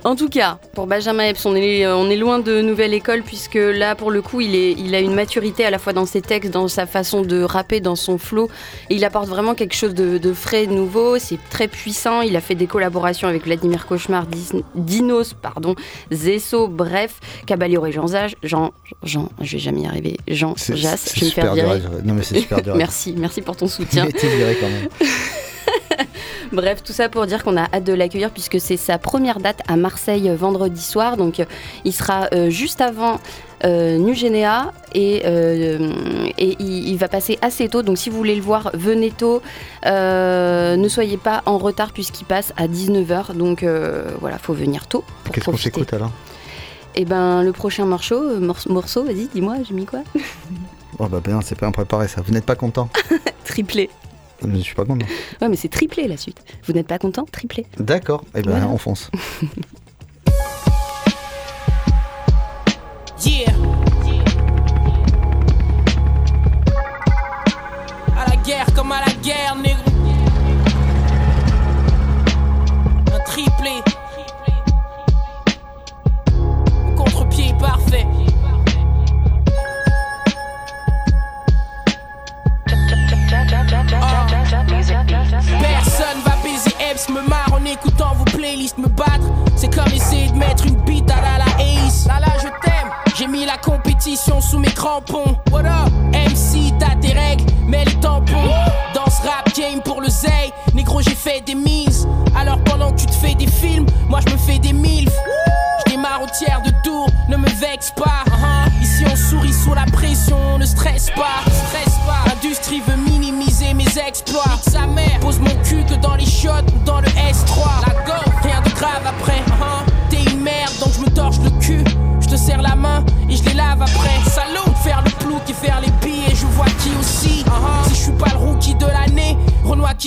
[0.05, 3.55] En tout cas, pour Benjamin Epps, on est, on est loin de nouvelle école puisque
[3.55, 6.21] là, pour le coup, il, est, il a une maturité à la fois dans ses
[6.21, 8.51] textes, dans sa façon de rapper, dans son flow.
[8.91, 11.19] Et il apporte vraiment quelque chose de, de frais, de nouveau.
[11.19, 12.21] C'est très puissant.
[12.23, 14.27] Il a fait des collaborations avec Vladimir Cauchemar,
[14.75, 15.77] Dinos, pardon,
[16.13, 18.35] Zesso, bref, Caballero et Jean Zage.
[18.43, 18.73] Jean,
[19.05, 20.17] Jean, je vais jamais y arriver.
[20.27, 21.81] Jean c'est je vais me faire virer.
[22.05, 24.05] Non, mais c'est super dur merci, merci pour ton Il soutien.
[24.05, 24.89] a été viré quand même.
[26.53, 29.61] Bref, tout ça pour dire qu'on a hâte de l'accueillir puisque c'est sa première date
[29.69, 31.17] à Marseille euh, vendredi soir.
[31.17, 31.45] Donc euh,
[31.85, 33.21] il sera euh, juste avant
[33.65, 37.83] euh, Nugénéa et, euh, et il, il va passer assez tôt.
[37.83, 39.41] Donc si vous voulez le voir, venez tôt.
[39.87, 43.35] Euh, ne soyez pas en retard puisqu'il passe à 19h.
[43.35, 43.65] Donc
[44.21, 46.11] voilà, faut venir tôt Qu'est-ce qu'on s'écoute alors?
[46.95, 50.01] Et ben le prochain morceau, morce- morceau, vas-y, dis-moi, j'ai mis quoi?
[50.99, 52.21] Oh bah ben, c'est pas impréparé ça.
[52.21, 52.91] Vous n'êtes pas content?
[53.47, 53.89] Triplé.
[54.43, 55.07] Je ne suis pas content.
[55.41, 56.43] Ouais, mais c'est triplé la suite.
[56.67, 57.25] Vous n'êtes pas content?
[57.31, 57.67] Triplé.
[57.79, 58.69] D'accord, et ben Voilà.
[58.69, 59.11] on fonce.
[63.25, 63.53] Yeah.
[68.17, 69.83] À la guerre comme à la guerre, négro.
[73.15, 73.71] Un triplé.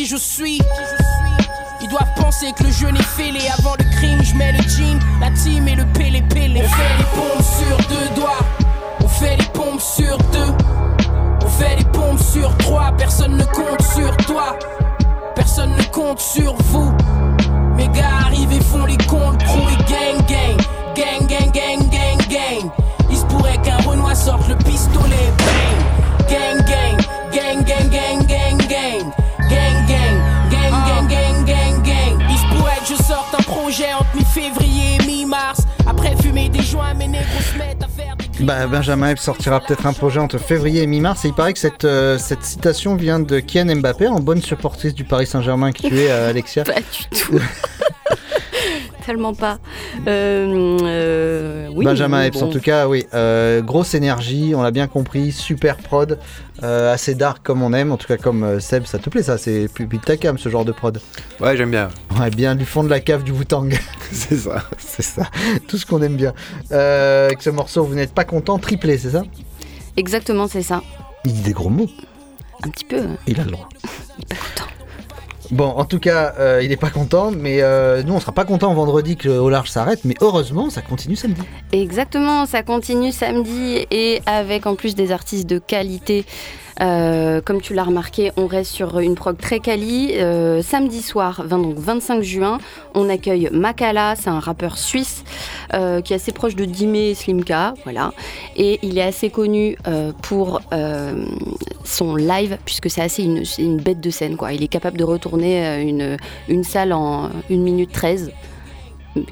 [0.06, 0.62] Qui je suis.
[1.82, 4.24] Ils doivent penser que le jeu n'est fêlé avant le crime.
[4.24, 6.05] Je mets le jean, la team et le pélé
[38.46, 41.58] Bah, Benjamin Epps sortira peut-être un projet entre février et mi-mars et il paraît que
[41.58, 45.80] cette, euh, cette citation vient de Kylian Mbappé en bonne supportrice du Paris Saint-Germain que
[45.80, 46.64] tu es, euh, Alexia.
[46.64, 47.39] Pas du tout.
[49.06, 49.60] Tellement pas.
[50.08, 52.47] Euh, euh, oui, Benjamin Epps, bon.
[52.47, 53.06] en tout cas, oui.
[53.14, 56.18] Euh, grosse énergie, on l'a bien compris, super prod,
[56.64, 59.38] euh, assez dark comme on aime, en tout cas comme Seb, ça te plaît ça,
[59.38, 60.99] c'est plus ta cam ce genre de prod.
[61.39, 61.89] Ouais, j'aime bien.
[62.20, 63.74] Ouais, bien du fond de la cave du Wu-Tang.
[64.12, 64.64] c'est ça.
[64.78, 65.24] c'est ça,
[65.68, 66.34] tout ce qu'on aime bien.
[66.72, 69.24] Euh, avec ce morceau, vous n'êtes pas content, triplé, c'est ça?
[69.97, 70.82] Exactement, c'est ça.
[71.26, 71.89] Il dit des gros mots.
[72.64, 72.99] Un petit peu.
[72.99, 73.18] hein.
[73.28, 73.70] Il a le droit.
[75.52, 78.46] Bon, en tout cas, euh, il est pas content, mais euh, nous, on sera pas
[78.46, 81.41] content vendredi que Au Large s'arrête, mais heureusement, ça continue samedi.
[81.72, 86.26] Exactement, ça continue samedi et avec en plus des artistes de qualité.
[86.82, 90.11] Euh, comme tu l'as remarqué, on reste sur une prog très quali.
[90.15, 92.59] Euh, samedi soir, 20, donc 25 juin,
[92.93, 95.23] on accueille Makala, c'est un rappeur suisse
[95.73, 98.13] euh, qui est assez proche de Dime et Slimka, voilà.
[98.55, 99.78] Et il est assez connu
[100.21, 100.61] pour
[101.84, 104.38] son live, puisque c'est assez une, bête de scène.
[104.51, 106.17] Il est capable de retourner une,
[106.49, 108.32] une salle en 1 minute 13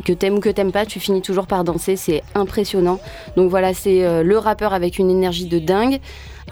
[0.05, 2.99] que t'aimes ou que t'aimes pas, tu finis toujours par danser, c'est impressionnant.
[3.35, 5.99] Donc voilà, c'est le rappeur avec une énergie de dingue.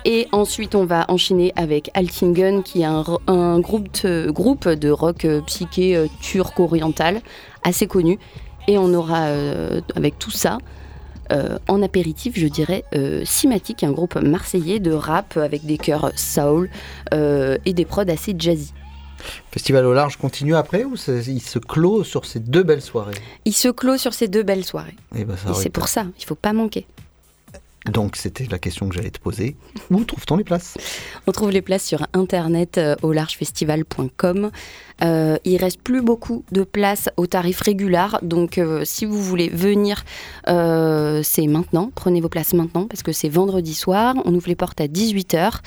[0.05, 4.67] Et ensuite, on va enchaîner avec Altingen, qui est un, ro- un groupe, de, groupe
[4.67, 7.21] de rock euh, psyché euh, turc-oriental,
[7.63, 8.17] assez connu.
[8.67, 10.57] Et on aura, euh, avec tout ça,
[11.31, 13.23] euh, en apéritif, je dirais, euh,
[13.83, 16.69] un groupe marseillais de rap avec des chœurs soul
[17.13, 18.73] et des prods assez jazzy.
[19.51, 23.13] Festival Au Large continue après ou il se clôt sur ces deux belles soirées?
[23.45, 24.95] Il se clôt sur ces deux belles soirées.
[25.15, 26.87] Eh ben, ça Et c'est pour ça, il faut pas manquer.
[27.85, 29.55] Donc c'était la question que j'allais te poser.
[29.89, 30.77] Où trouve-t-on les places?
[31.25, 34.51] On trouve les places sur internet euh, au largefestival.com.
[35.03, 39.49] Euh, il reste plus beaucoup de places au tarif régulier, donc euh, si vous voulez
[39.49, 40.03] venir,
[40.47, 41.91] euh, c'est maintenant.
[41.95, 44.13] Prenez vos places maintenant parce que c'est vendredi soir.
[44.25, 45.61] On ouvre les portes à 18h.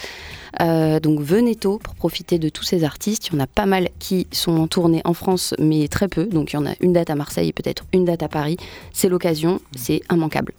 [0.61, 3.29] Euh, donc venez tôt pour profiter de tous ces artistes.
[3.29, 6.27] Il y en a pas mal qui sont en tournée en France, mais très peu.
[6.27, 8.57] Donc il y en a une date à Marseille et peut-être une date à Paris.
[8.93, 10.55] C'est l'occasion, c'est immanquable.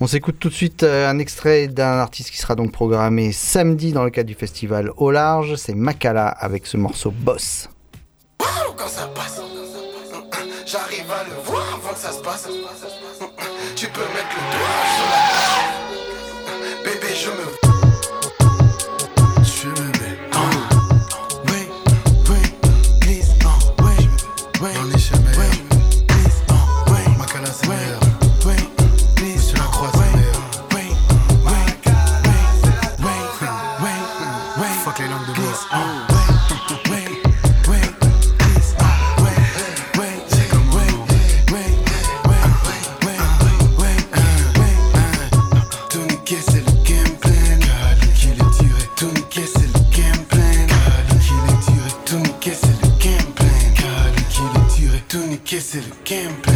[0.00, 3.92] On s'écoute tout de suite euh, un extrait d'un artiste qui sera donc programmé samedi
[3.92, 5.56] dans le cadre du festival au large.
[5.56, 7.68] C'est Makala avec ce morceau Boss.
[55.76, 56.54] C'est le game plan.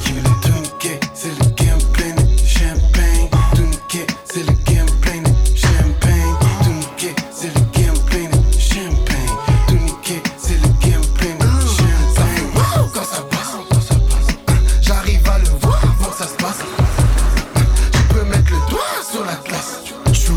[0.00, 2.14] Qui est tout niquer, c'est le game plan.
[2.46, 3.28] Champagne.
[3.58, 5.22] Niquer, c'est le game plan.
[5.56, 6.34] Champagne.
[6.68, 8.30] Niquer, c'est le game plan.
[8.56, 9.82] Champagne.
[9.84, 11.36] Niquer, c'est le game plan.
[11.66, 12.46] Champagne.
[12.94, 14.28] Quand ça passe, quand ça passe.
[14.82, 16.60] J'arrive à le voir avant que ça se passe.
[17.92, 19.36] Tu peux mettre le doigt sur la.
[20.12, 20.34] Chou,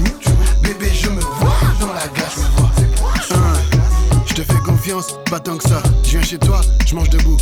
[0.63, 2.39] bébé, je me vois dans la glace.
[4.25, 5.83] Je te fais confiance, pas tant que ça.
[6.03, 7.37] Je viens chez toi, je mange debout.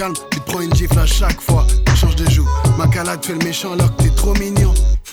[0.00, 1.66] Tu te prends une gifle à chaque fois.
[1.94, 2.48] Change de joue,
[2.78, 4.72] ma calade fait le méchant alors que t'es trop mignon.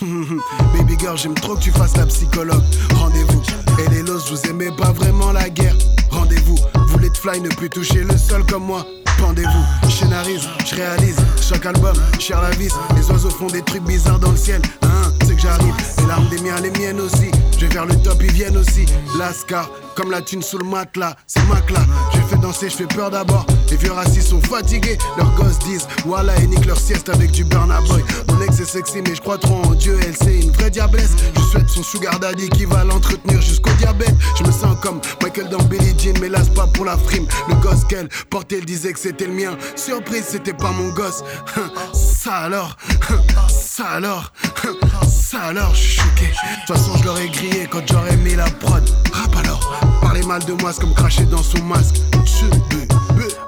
[0.72, 2.62] Baby girl, j'aime trop que tu fasses la psychologue.
[2.94, 3.42] Rendez-vous,
[3.84, 5.76] et les los, vous aimez pas vraiment la guerre.
[6.10, 6.56] Rendez-vous,
[6.88, 8.86] vous les fly ne plus toucher le sol comme moi.
[9.18, 12.72] Pendez-vous, je scénarise, je réalise chaque album, cher la vis.
[12.96, 15.74] Les oiseaux font des trucs bizarres dans le ciel, hein, j'arrive.
[15.98, 17.30] Les larmes des miens, les miennes aussi.
[17.52, 18.86] Je vais vers le top, ils viennent aussi.
[19.18, 21.80] Lascar, comme la thune sous le matelas, c'est Macla.
[22.14, 23.46] Je fais danser, je fais peur d'abord.
[23.70, 27.44] Les vieux racistes sont fatigués, leurs gosses disent voilà et nique leur sieste avec du
[27.44, 28.02] Burna Boy.
[28.28, 31.12] Mon ex est sexy, mais je crois trop en Dieu, elle c'est une vraie diablesse.
[31.34, 34.14] Je souhaite son sugar daddy qui va l'entretenir jusqu'au diabète.
[34.38, 37.26] Je me sens comme Michael dans Billie Jean, mais là pas pour la frime.
[37.48, 39.56] Le gosse qu'elle portait, elle disait que c'était le mien.
[39.76, 41.22] Surprise, c'était pas mon gosse.
[41.92, 42.76] Ça alors,
[43.48, 44.32] ça alors,
[45.08, 46.26] ça alors, je suis choqué.
[46.26, 48.88] De toute façon, je l'aurais grillé quand j'aurais mis la prod.
[49.12, 49.60] Rap alors,
[50.00, 51.96] parler mal de moi, c'est comme cracher dans son masque.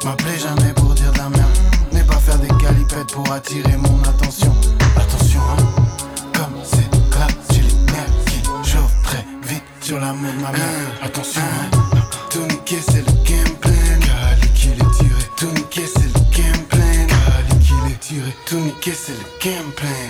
[0.04, 1.58] M'appeler jamais pour dire de la merde,
[1.92, 4.54] mais pas faire des galipettes pour attirer mon attention.
[4.96, 5.62] Attention, hein,
[6.32, 10.52] comme c'est là, j'ai les nerfs qui chauffent très vite sur la main de ma
[10.52, 10.90] mère.
[11.02, 12.00] Attention, hein,
[12.30, 13.70] tout niquer, c'est le game plan.
[14.00, 17.06] Cali qui les tiré, tout niquer, c'est le game plan.
[17.08, 20.09] Cali qui les tiré, tout niquer, c'est le game plan.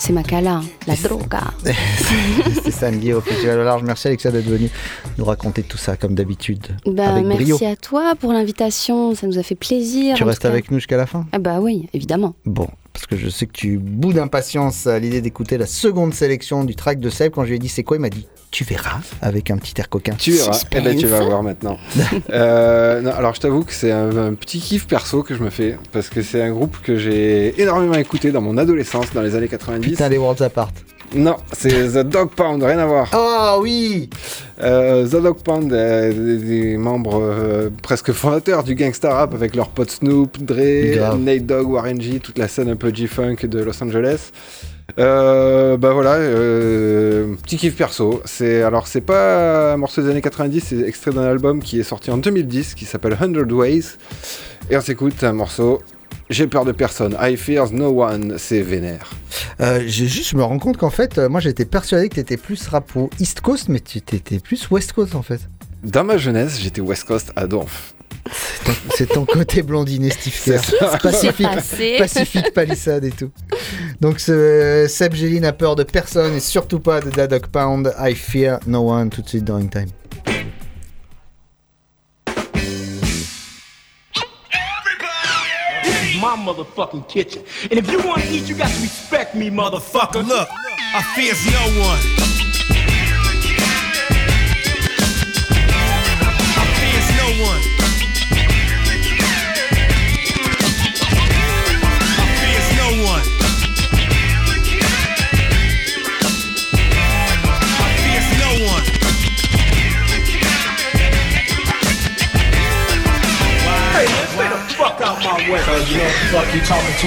[0.00, 1.42] C'est Makala, la droga.
[2.62, 3.82] C'est samedi au Festival au large.
[3.82, 4.70] Merci Alexia d'être venu
[5.18, 6.68] nous raconter tout ça comme d'habitude.
[6.86, 7.58] Bah, avec merci brio.
[7.66, 10.14] à toi pour l'invitation, ça nous a fait plaisir.
[10.14, 11.26] Tu restes avec nous jusqu'à la fin?
[11.32, 12.36] Ah bah oui, évidemment.
[12.46, 16.64] Bon, parce que je sais que tu boudes d'impatience à l'idée d'écouter la seconde sélection
[16.64, 17.32] du track de Seb.
[17.32, 19.74] Quand je lui ai dit c'est quoi, il m'a dit tu verras avec un petit
[19.78, 20.14] air coquin.
[20.18, 21.78] Tu verras, eh ben, tu vas voir maintenant.
[22.30, 25.50] Euh, non, alors je t'avoue que c'est un, un petit kiff perso que je me
[25.50, 29.34] fais, parce que c'est un groupe que j'ai énormément écouté dans mon adolescence, dans les
[29.34, 29.88] années 90.
[29.88, 30.70] Putain, les Worlds Apart.
[31.14, 33.10] Non, c'est The Dog Pound, rien à voir.
[33.14, 34.10] Oh oui
[34.60, 39.56] Euh, The Dog Pound, euh, des, des membres euh, presque fondateurs du gangsta rap avec
[39.56, 41.16] leurs potes Snoop, Dre.
[41.18, 44.32] Nate Dogg, Warren G, toute la scène un peu G-Funk de Los Angeles.
[44.98, 48.22] Euh, bah voilà, euh, petit kiff perso.
[48.24, 51.84] C'est alors c'est pas un morceau des années 90, c'est extrait d'un album qui est
[51.84, 53.84] sorti en 2010 qui s'appelle 100 Ways.
[54.70, 55.80] Et on s'écoute un morceau.
[56.30, 57.16] J'ai peur de personne.
[57.20, 58.34] I fears no one.
[58.38, 59.10] C'est vénère.
[59.60, 62.36] Euh, j'ai juste, je me rends compte qu'en fait, euh, moi j'étais persuadé que t'étais
[62.36, 65.40] plus rap au East Coast, mais tu t'étais plus West Coast en fait.
[65.82, 67.94] Dans ma jeunesse, j'étais West Coast à donf.
[68.96, 70.60] C'est ton côté blondiné Steve Kerr.
[70.64, 70.98] C'est ça.
[70.98, 73.30] Pacifique, Pacifique Palisade et tout.
[74.00, 77.94] Donc ce, Seb Géline a peur de personne et surtout pas de Da Dog Pound.
[77.98, 79.88] I fear no one tout de suite dans In Time.
[85.84, 87.42] This is my motherfucking kitchen.
[87.70, 90.26] And if you want to eat, you got to respect me, motherfucker.
[90.26, 90.48] Look,
[90.94, 92.17] I fears no one.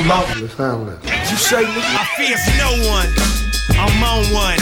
[0.02, 0.26] Too long.
[1.30, 3.10] You say, I fears no one.
[3.78, 4.62] I'm on one.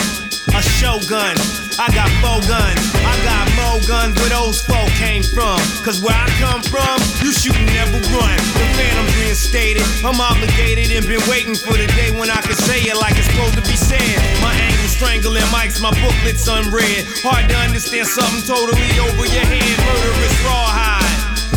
[0.55, 1.35] A shogun.
[1.79, 2.81] I got four guns.
[3.05, 5.59] I got more guns where those four came from.
[5.85, 8.35] Cause where I come from, you shoot and never run.
[8.57, 9.85] The phantom's reinstated.
[10.03, 13.29] I'm obligated and been waiting for the day when I can say it like it's
[13.31, 14.19] supposed to be said.
[14.43, 17.07] My angle strangling mics, my booklets unread.
[17.23, 19.75] Hard to understand something totally over your head.
[19.87, 21.07] Murderous rawhide.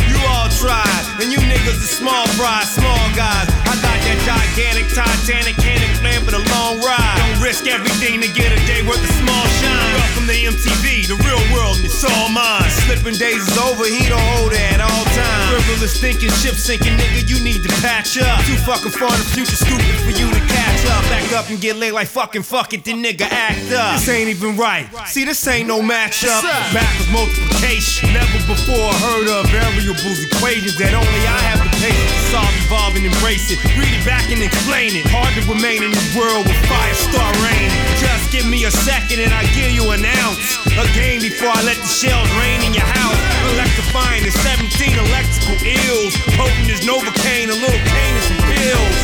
[0.07, 3.62] You all tried, and you niggas are small fry, small guys.
[3.65, 7.17] I got that gigantic Titanic cannon plan for the long ride.
[7.17, 9.93] Don't risk everything to get a day worth of small shine.
[9.97, 12.69] Welcome to MTV, the real world, and it's all mine.
[12.85, 15.43] Slipping days is over, he don't hold it at all time.
[15.49, 18.43] Frivolous thinking, ship sinking, nigga, you need to patch up.
[18.45, 21.01] Too fucking far in the future, stupid for you to catch up.
[21.09, 23.97] Back up and get laid like fucking fuck it, then nigga act up.
[23.97, 24.85] This ain't even right.
[25.07, 26.45] See, this ain't no matchup.
[26.69, 32.21] Backwards multiplication, never before heard of variables, equations that only I have the patience to
[32.29, 33.52] solve, evolve, and embrace it.
[33.77, 35.05] Read it back and explain it.
[35.09, 37.71] Hard to remain in this world with fire star raining.
[38.01, 40.41] Just give me a second and I give you an ounce.
[40.73, 43.19] A game before I let the shells rain in your house.
[43.53, 46.13] Electrifying is 17 electrical ills.
[46.33, 48.97] Potent as Novocaine, a little cane and some pills.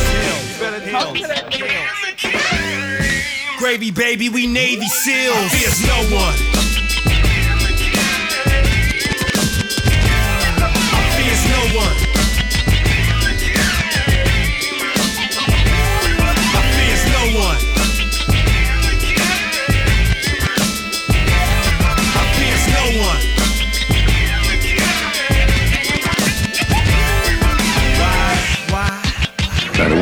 [3.58, 5.52] Gravy baby, we Navy SEALs.
[5.52, 6.59] There's no one.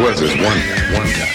[0.07, 1.27] Was this one guy, one guy,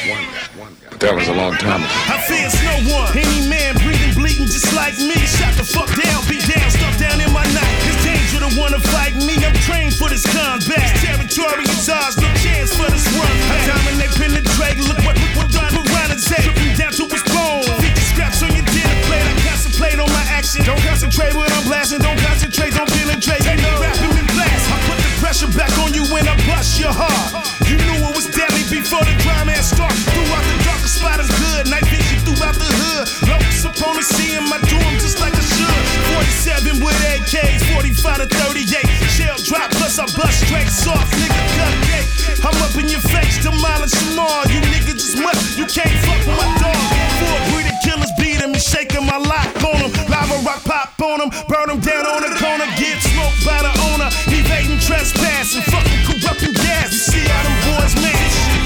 [0.57, 0.89] one guy.
[0.89, 1.93] But that was a long time ago.
[2.09, 3.12] I fears no one.
[3.12, 5.12] Any man breathing, bleeding just like me.
[5.29, 7.68] Shut the fuck down, beat down, stuff down in my night.
[7.85, 9.37] It's danger to wanna fight me.
[9.45, 10.81] I'm trained for this combat.
[10.81, 13.29] This territory is ours, no chance for this run.
[13.53, 14.81] I dominate, penetrate.
[14.89, 16.41] Look what, look what Don Piranha say.
[16.41, 17.68] Strip him down to his bone.
[17.77, 19.20] 50 scraps on your dinner plate.
[19.20, 20.64] I concentrate on my action.
[20.64, 22.01] Don't concentrate when I'm blasting.
[22.01, 23.45] Don't concentrate, don't penetrate.
[23.45, 24.64] Take me rapping and blast.
[24.73, 27.53] I put the pressure back on you when I bust your heart.
[27.68, 30.01] You knew it was deadly before the crime had started.
[30.16, 31.68] Throughout the darkest spot is good.
[31.68, 33.05] Night vision throughout the hood.
[33.29, 35.85] Locust upon the sea my dorm just like I should.
[36.16, 38.89] 47 with AKs, 45 to 38.
[39.12, 41.05] Shell drop plus I bust straight soft.
[41.20, 42.09] Nigga cut cake.
[42.41, 44.45] I'm up in your face, demolish them all.
[44.49, 45.37] You niggas just much.
[45.61, 46.81] You can't fuck with my dog.
[47.20, 49.93] Four breeding killers beat him and shaking my lock on him.
[50.09, 51.31] Lava rock pop on him.
[51.45, 52.66] Burn him down on the corner.
[52.81, 54.09] Get smoked by the owner.
[54.33, 55.61] Evading trespassing.
[55.68, 56.89] Fucking corrupting gas.
[56.93, 58.61] You see how them boys man.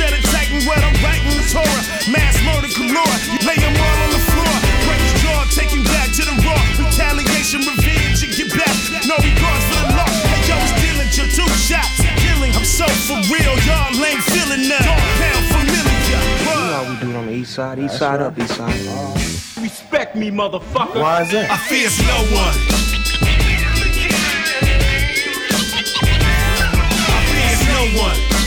[0.00, 0.08] This shit class.
[0.08, 1.84] Shut it tight and what I'm writing is horror.
[2.08, 3.16] Mass murder galore.
[3.28, 4.54] You lay them all on the floor.
[4.88, 5.44] Break his jaw.
[5.52, 6.56] Take him back to the raw.
[6.80, 8.72] Retaliation, revenge, and get back.
[9.04, 10.08] No regards for the law.
[10.08, 11.28] Hey, yo, it's Dillinger.
[11.36, 12.00] Two shots.
[12.16, 12.52] Killing.
[12.56, 13.54] I'm so for real.
[13.68, 14.88] Y'all ain't feeling that.
[14.88, 15.92] Dog pound familiar.
[16.10, 18.72] You know how we do it on the east side, east side up, east side.
[19.62, 21.00] Respect me, motherfucker.
[21.00, 21.50] Why is that?
[21.50, 22.56] I fears no one.
[27.04, 28.39] I fears no one.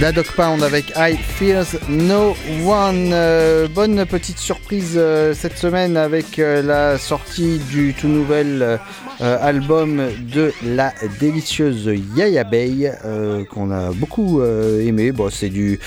[0.00, 2.36] Dadok Pound avec I Fears No
[2.66, 3.12] One.
[3.14, 8.78] Euh, bonne petite surprise euh, cette semaine avec euh, la sortie du tout nouvel
[9.20, 10.02] euh, album
[10.32, 15.12] de la délicieuse Yaya Bay euh, qu'on a beaucoup euh, aimé.
[15.12, 15.78] Bon, c'est du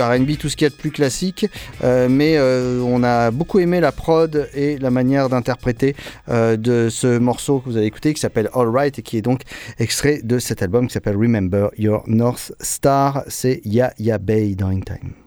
[0.00, 1.46] R&B, tout ce qu'il y a de plus classique,
[1.82, 5.94] mais on a beaucoup aimé la prod et la manière d'interpréter
[6.28, 9.42] de ce morceau que vous avez écouté qui s'appelle All Right et qui est donc
[9.78, 13.22] extrait de cet album qui s'appelle Remember Your North Star.
[13.28, 15.25] C'est Ya Ya Bay dans Time.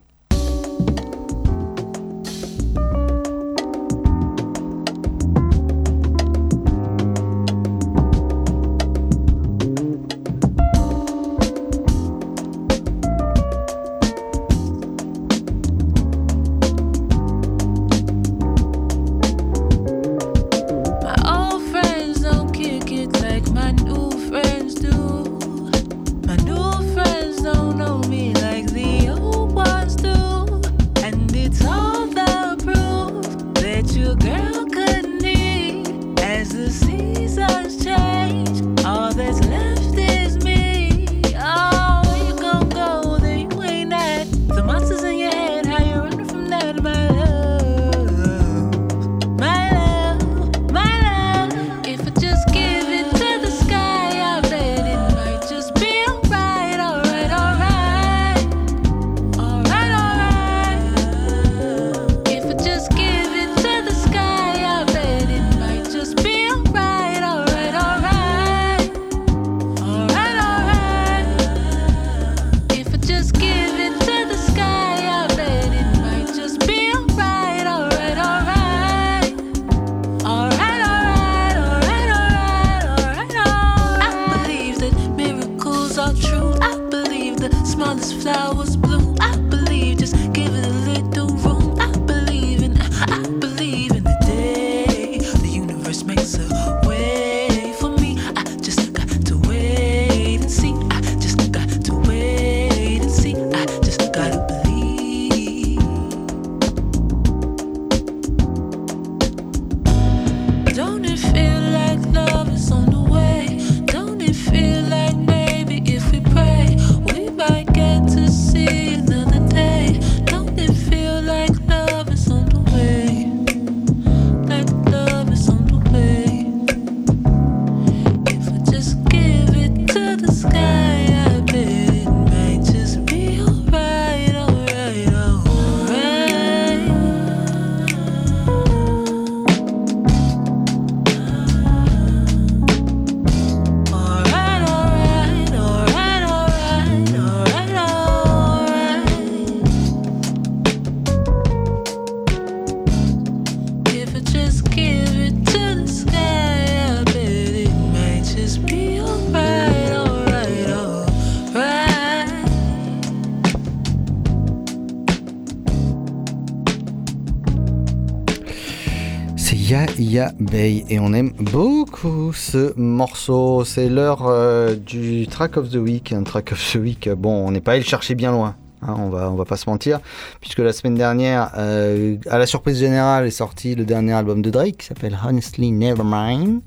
[170.40, 173.64] Bay et on aime beaucoup ce morceau.
[173.64, 176.12] C'est l'heure euh, du track of the week.
[176.12, 178.56] Un track of the week, bon, on n'est pas allé le chercher bien loin.
[178.82, 180.00] Hein, on va on va pas se mentir
[180.42, 184.50] puisque la semaine dernière euh, à la surprise générale est sorti le dernier album de
[184.50, 186.62] Drake qui s'appelle Honestly Nevermind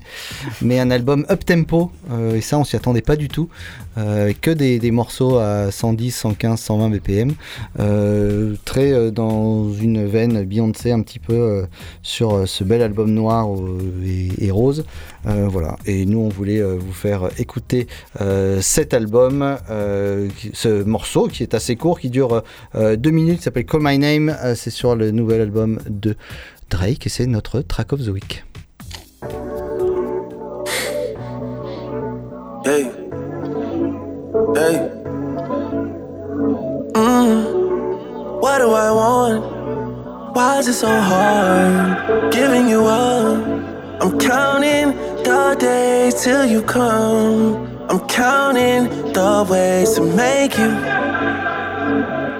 [0.61, 3.49] mais un album up tempo euh, et ça on s'y attendait pas du tout
[3.97, 7.33] euh, que des, des morceaux à 110 115 120 BPM
[8.65, 11.65] très dans une veine Beyoncé un petit peu
[12.01, 13.47] sur ce bel album noir
[14.05, 14.85] et, et rose
[15.23, 15.77] voilà.
[15.85, 17.87] Et nous on voulait vous faire écouter
[18.61, 22.43] cet album ce morceau qui est assez court qui dure
[22.75, 26.17] euh, deux minutes s'appelle Call My Name Euh, c'est sur le nouvel album de
[26.69, 28.43] Drake et c'est notre track of the week
[32.65, 32.83] Hey.
[34.55, 34.75] Hey.
[36.93, 38.41] Mm.
[38.41, 40.35] What do I want?
[40.35, 43.37] Why is it so hard giving you up?
[44.01, 44.93] I'm counting
[45.23, 47.65] the days till you come.
[47.89, 50.71] I'm counting the ways to make you.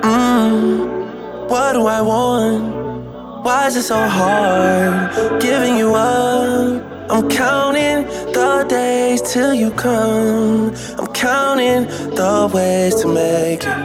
[0.03, 1.49] Mm.
[1.49, 3.45] What do I want?
[3.45, 6.83] Why is it so hard giving you up?
[7.09, 10.75] I'm counting the days till you come.
[10.99, 11.85] I'm counting
[12.15, 13.77] the ways to make it.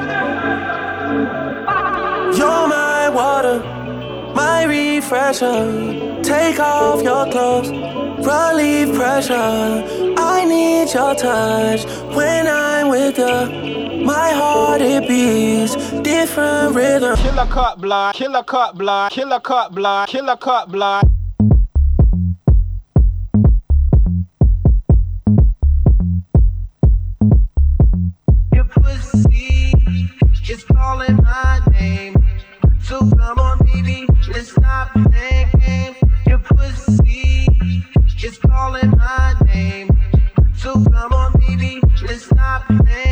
[2.37, 3.61] You're my water,
[4.35, 6.21] my refresher.
[6.25, 7.71] Take off your clothes,
[8.27, 9.35] relieve pressure.
[10.19, 11.85] I need your touch
[12.17, 13.68] when I'm with you.
[14.09, 17.15] My heart it beats different rhythm.
[17.17, 21.05] Killer cut block, killer cut block, killer cut block, killer cut block.
[28.55, 29.75] Your pussy
[30.49, 32.17] is calling my name.
[32.83, 35.97] So come on, baby, let's stop playing games.
[36.27, 37.47] Your pussy
[38.25, 39.91] is calling my name.
[40.57, 43.08] So come on, baby, let's stop playing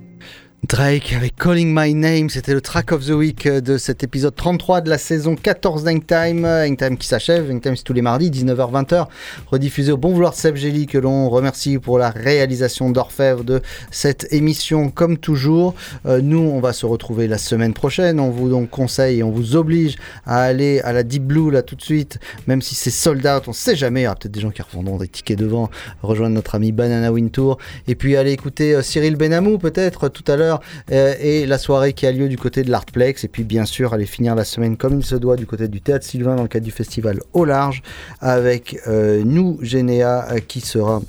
[0.69, 4.37] Drake avec Calling My Name, c'était le track of the week euh, de cet épisode
[4.37, 6.45] 33 de la saison 14 d'Hangtime.
[6.45, 9.07] Hangtime qui s'achève, Hangtime c'est tous les mardis, 19h-20h,
[9.51, 13.63] rediffusé au bon vouloir de Seb Gély que l'on remercie pour la réalisation d'Orfèvre de
[13.91, 15.75] cette émission comme toujours.
[16.05, 19.31] Euh, nous on va se retrouver la semaine prochaine, on vous donc conseille et on
[19.31, 19.97] vous oblige
[20.27, 23.49] à aller à la Deep Blue là tout de suite, même si c'est sold out,
[23.49, 25.71] on sait jamais, il y aura peut-être des gens qui revendront des tickets devant,
[26.03, 27.57] rejoindre notre ami Banana Wind Tour,
[27.87, 30.58] et puis aller écouter euh, Cyril Benamou peut-être tout à l'heure,
[30.93, 33.93] euh, et la soirée qui a lieu du côté de l'Artplex, et puis bien sûr
[33.93, 36.49] aller finir la semaine comme il se doit du côté du Théâtre Sylvain dans le
[36.49, 37.83] cadre du festival Au Large,
[38.21, 41.03] avec euh, nous, Généa, euh, qui sera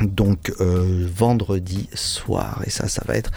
[0.00, 2.62] donc euh, vendredi soir.
[2.66, 3.30] Et ça ça va être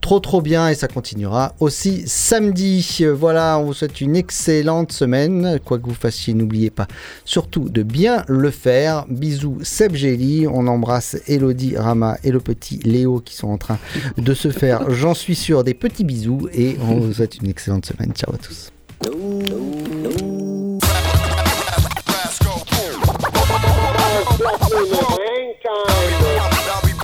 [0.00, 0.68] trop trop bien.
[0.68, 3.04] Et ça continuera aussi samedi.
[3.14, 5.58] Voilà on vous souhaite une excellente semaine.
[5.64, 6.86] Quoi que vous fassiez n'oubliez pas
[7.24, 9.06] surtout de bien le faire.
[9.08, 10.46] Bisous Seb Gély.
[10.46, 13.78] On embrasse Elodie Rama et le petit Léo qui sont en train
[14.16, 16.48] de se faire j'en suis sûr des petits bisous.
[16.52, 18.12] Et on vous souhaite une excellente semaine.
[18.12, 18.70] Ciao à tous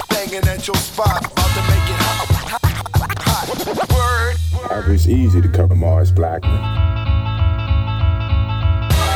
[0.09, 2.27] Banging at your spot, about to make it hot.
[3.19, 3.47] hot.
[3.91, 4.37] Word.
[4.69, 6.53] However, it's easy to cover Mars Blackman.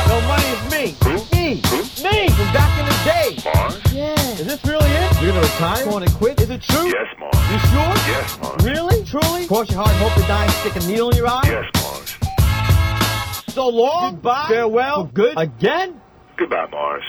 [0.07, 0.95] No money is me.
[1.31, 1.61] Me.
[2.03, 3.37] Me from back in the day.
[3.45, 3.93] Mars?
[3.93, 4.19] Yeah.
[4.33, 5.21] Is this really it?
[5.21, 5.87] You're gonna retire?
[5.87, 6.41] Want to quit?
[6.41, 6.87] Is it true?
[6.87, 7.51] Yes, Mars.
[7.51, 7.95] You sure?
[8.11, 8.65] Yes, Mars.
[8.65, 9.05] Really?
[9.05, 9.47] Truly?
[9.47, 11.41] Cross your heart and hope to die and stick a needle in your eye?
[11.45, 12.17] Yes, Mars.
[13.53, 14.15] So long.
[14.15, 14.47] Goodbye.
[14.49, 15.05] Farewell.
[15.05, 15.37] For good.
[15.37, 16.01] Again?
[16.35, 17.03] Goodbye, Mars.